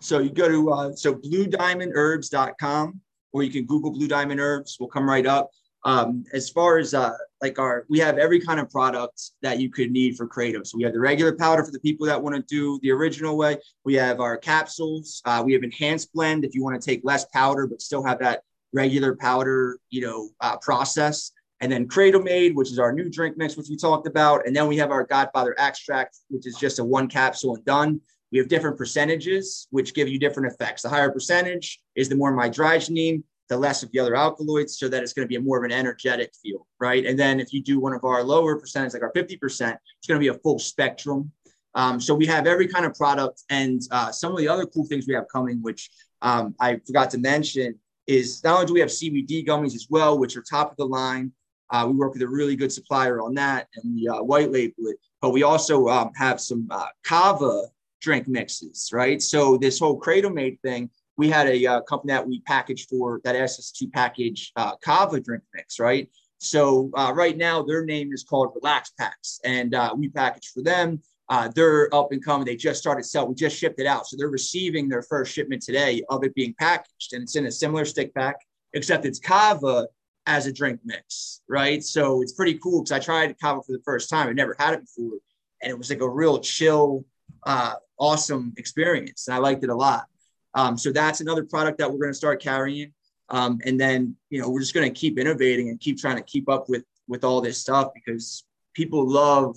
[0.00, 3.00] So you go to uh, so bluediamondherbs.com
[3.32, 4.78] or you can Google Blue Diamond Herbs.
[4.80, 5.50] We'll come right up.
[5.86, 9.70] Um, as far as uh, like our, we have every kind of product that you
[9.70, 10.66] could need for Kratom.
[10.66, 13.36] So we have the regular powder for the people that want to do the original
[13.36, 13.58] way.
[13.84, 15.22] We have our capsules.
[15.24, 18.18] Uh, we have enhanced blend if you want to take less powder but still have
[18.18, 21.30] that regular powder, you know, uh, process.
[21.60, 24.44] And then Kratom Aid, which is our new drink mix, which we talked about.
[24.44, 28.00] And then we have our Godfather extract, which is just a one capsule and done.
[28.32, 30.82] We have different percentages, which give you different effects.
[30.82, 35.02] The higher percentage is the more mitragynine, the less of the other alkaloids, so that
[35.02, 37.06] it's going to be a more of an energetic feel, right?
[37.06, 40.18] And then if you do one of our lower percentages, like our 50%, it's going
[40.18, 41.30] to be a full spectrum.
[41.74, 43.44] Um, so we have every kind of product.
[43.50, 45.90] And uh, some of the other cool things we have coming, which
[46.22, 50.18] um, I forgot to mention, is not only do we have CBD gummies as well,
[50.18, 51.32] which are top of the line.
[51.70, 54.86] Uh, we work with a really good supplier on that and we uh, white label
[54.86, 54.96] it.
[55.20, 57.62] But we also um, have some uh, kava
[58.00, 59.20] drink mixes, right?
[59.20, 63.36] So this whole Kratomade thing, we had a uh, company that we packaged for that
[63.36, 66.10] asked us to package uh, kava drink mix, right?
[66.38, 70.62] So uh, right now their name is called Relax Packs, and uh, we package for
[70.62, 71.00] them.
[71.28, 72.46] Uh, they're up and coming.
[72.46, 73.30] They just started selling.
[73.30, 76.54] We just shipped it out, so they're receiving their first shipment today of it being
[76.58, 78.36] packaged, and it's in a similar stick pack,
[78.74, 79.88] except it's kava
[80.26, 81.82] as a drink mix, right?
[81.82, 84.28] So it's pretty cool because I tried kava for the first time.
[84.28, 85.18] I've never had it before,
[85.62, 87.04] and it was like a real chill,
[87.44, 90.06] uh, awesome experience, and I liked it a lot.
[90.56, 92.92] Um, so that's another product that we're going to start carrying,
[93.28, 96.22] um, and then you know we're just going to keep innovating and keep trying to
[96.22, 98.44] keep up with with all this stuff because
[98.74, 99.56] people love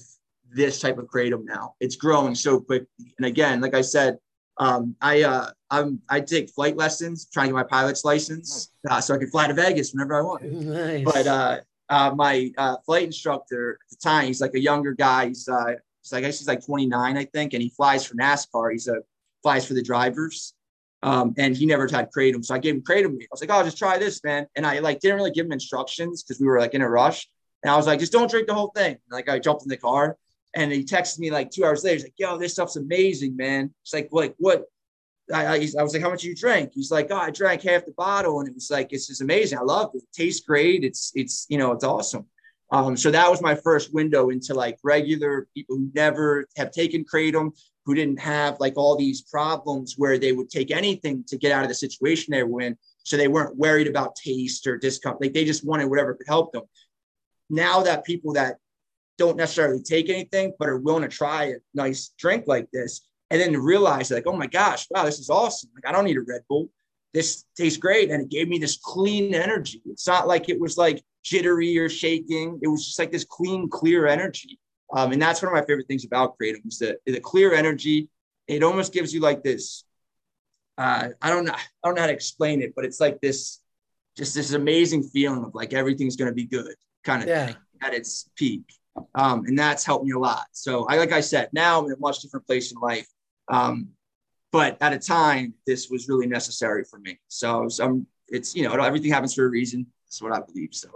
[0.52, 1.76] this type of kratom now.
[1.80, 4.18] It's growing so quickly, and again, like I said,
[4.58, 9.00] um, I uh, I'm I take flight lessons, trying to get my pilot's license, uh,
[9.00, 10.44] so I can fly to Vegas whenever I want.
[10.52, 11.06] Nice.
[11.06, 15.28] But uh, uh, my uh, flight instructor at the time, he's like a younger guy.
[15.28, 18.16] He's, uh, he's like, I guess he's like 29, I think, and he flies for
[18.16, 18.72] NASCAR.
[18.72, 18.98] He's a
[19.42, 20.54] flies for the drivers.
[21.02, 23.16] Um, and he never had kratom, so I gave him kratom.
[23.22, 25.54] I was like, "Oh, just try this, man." And I like didn't really give him
[25.54, 27.30] instructions because we were like in a rush.
[27.64, 29.70] And I was like, "Just don't drink the whole thing." And, like I jumped in
[29.70, 30.18] the car,
[30.56, 31.96] and he texted me like two hours later.
[31.96, 34.66] He's like, "Yo, this stuff's amazing, man." It's like, like what?
[35.34, 36.72] I, I, I was like, how much you drank?
[36.74, 39.60] He's like, oh, I drank half the bottle, and it was like, it's just amazing.
[39.60, 40.00] I love it.
[40.00, 40.84] It tastes great.
[40.84, 42.26] It's, it's, you know, it's awesome.
[42.72, 47.04] Um, so that was my first window into like regular people who never have taken
[47.04, 47.52] kratom,
[47.90, 51.64] who didn't have like all these problems where they would take anything to get out
[51.64, 52.78] of the situation they were in.
[53.02, 55.24] So they weren't worried about taste or discomfort.
[55.24, 56.66] Like they just wanted whatever could help them.
[57.50, 58.58] Now that people that
[59.18, 63.42] don't necessarily take anything but are willing to try a nice drink like this, and
[63.42, 65.72] then realize like, oh my gosh, wow, this is awesome.
[65.74, 66.70] Like I don't need a Red Bull.
[67.16, 68.12] This tastes great.
[68.12, 69.82] And it gave me this clean energy.
[69.88, 72.60] It's not like it was like jittery or shaking.
[72.62, 74.60] It was just like this clean, clear energy.
[74.96, 78.10] Um, and that's one of my favorite things about Kratom is the, the clear energy.
[78.48, 79.84] It almost gives you like this.
[80.78, 81.54] Uh, I don't know.
[81.54, 83.60] I don't know how to explain it, but it's like this,
[84.18, 86.74] just this amazing feeling of like everything's going to be good
[87.04, 87.48] kind of Yeah.
[87.48, 88.64] thing at its peak.
[89.16, 90.46] Um, and that's helped me a lot.
[90.52, 93.08] So I, like I said, now I'm in a much different place in life.
[93.50, 93.90] Um,
[94.52, 97.20] but at a time, this was really necessary for me.
[97.28, 99.86] So I'm, it's, you know, everything happens for a reason.
[100.06, 100.70] That's what I believe.
[100.72, 100.90] So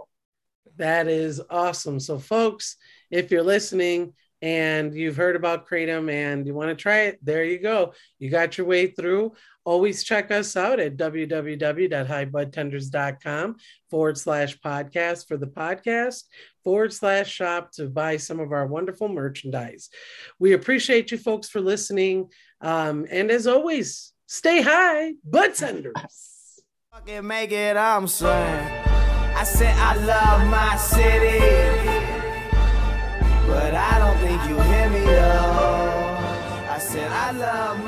[0.77, 1.99] That is awesome.
[1.99, 2.77] So, folks,
[3.13, 7.45] if you're listening and you've heard about Kratom and you want to try it, there
[7.45, 7.93] you go.
[8.17, 9.33] You got your way through.
[9.63, 13.55] Always check us out at www.highbudtenders.com
[13.89, 16.23] forward slash podcast for the podcast,
[16.63, 19.91] forward slash shop to buy some of our wonderful merchandise.
[20.39, 22.31] We appreciate you folks for listening.
[22.59, 25.93] Um, and as always, stay high, bud tenders.
[26.91, 28.79] Fucking make it, I'm saying.
[29.35, 31.92] I said I love my city,
[33.47, 36.17] but I don't think you hear me though.
[36.69, 37.82] I said I love.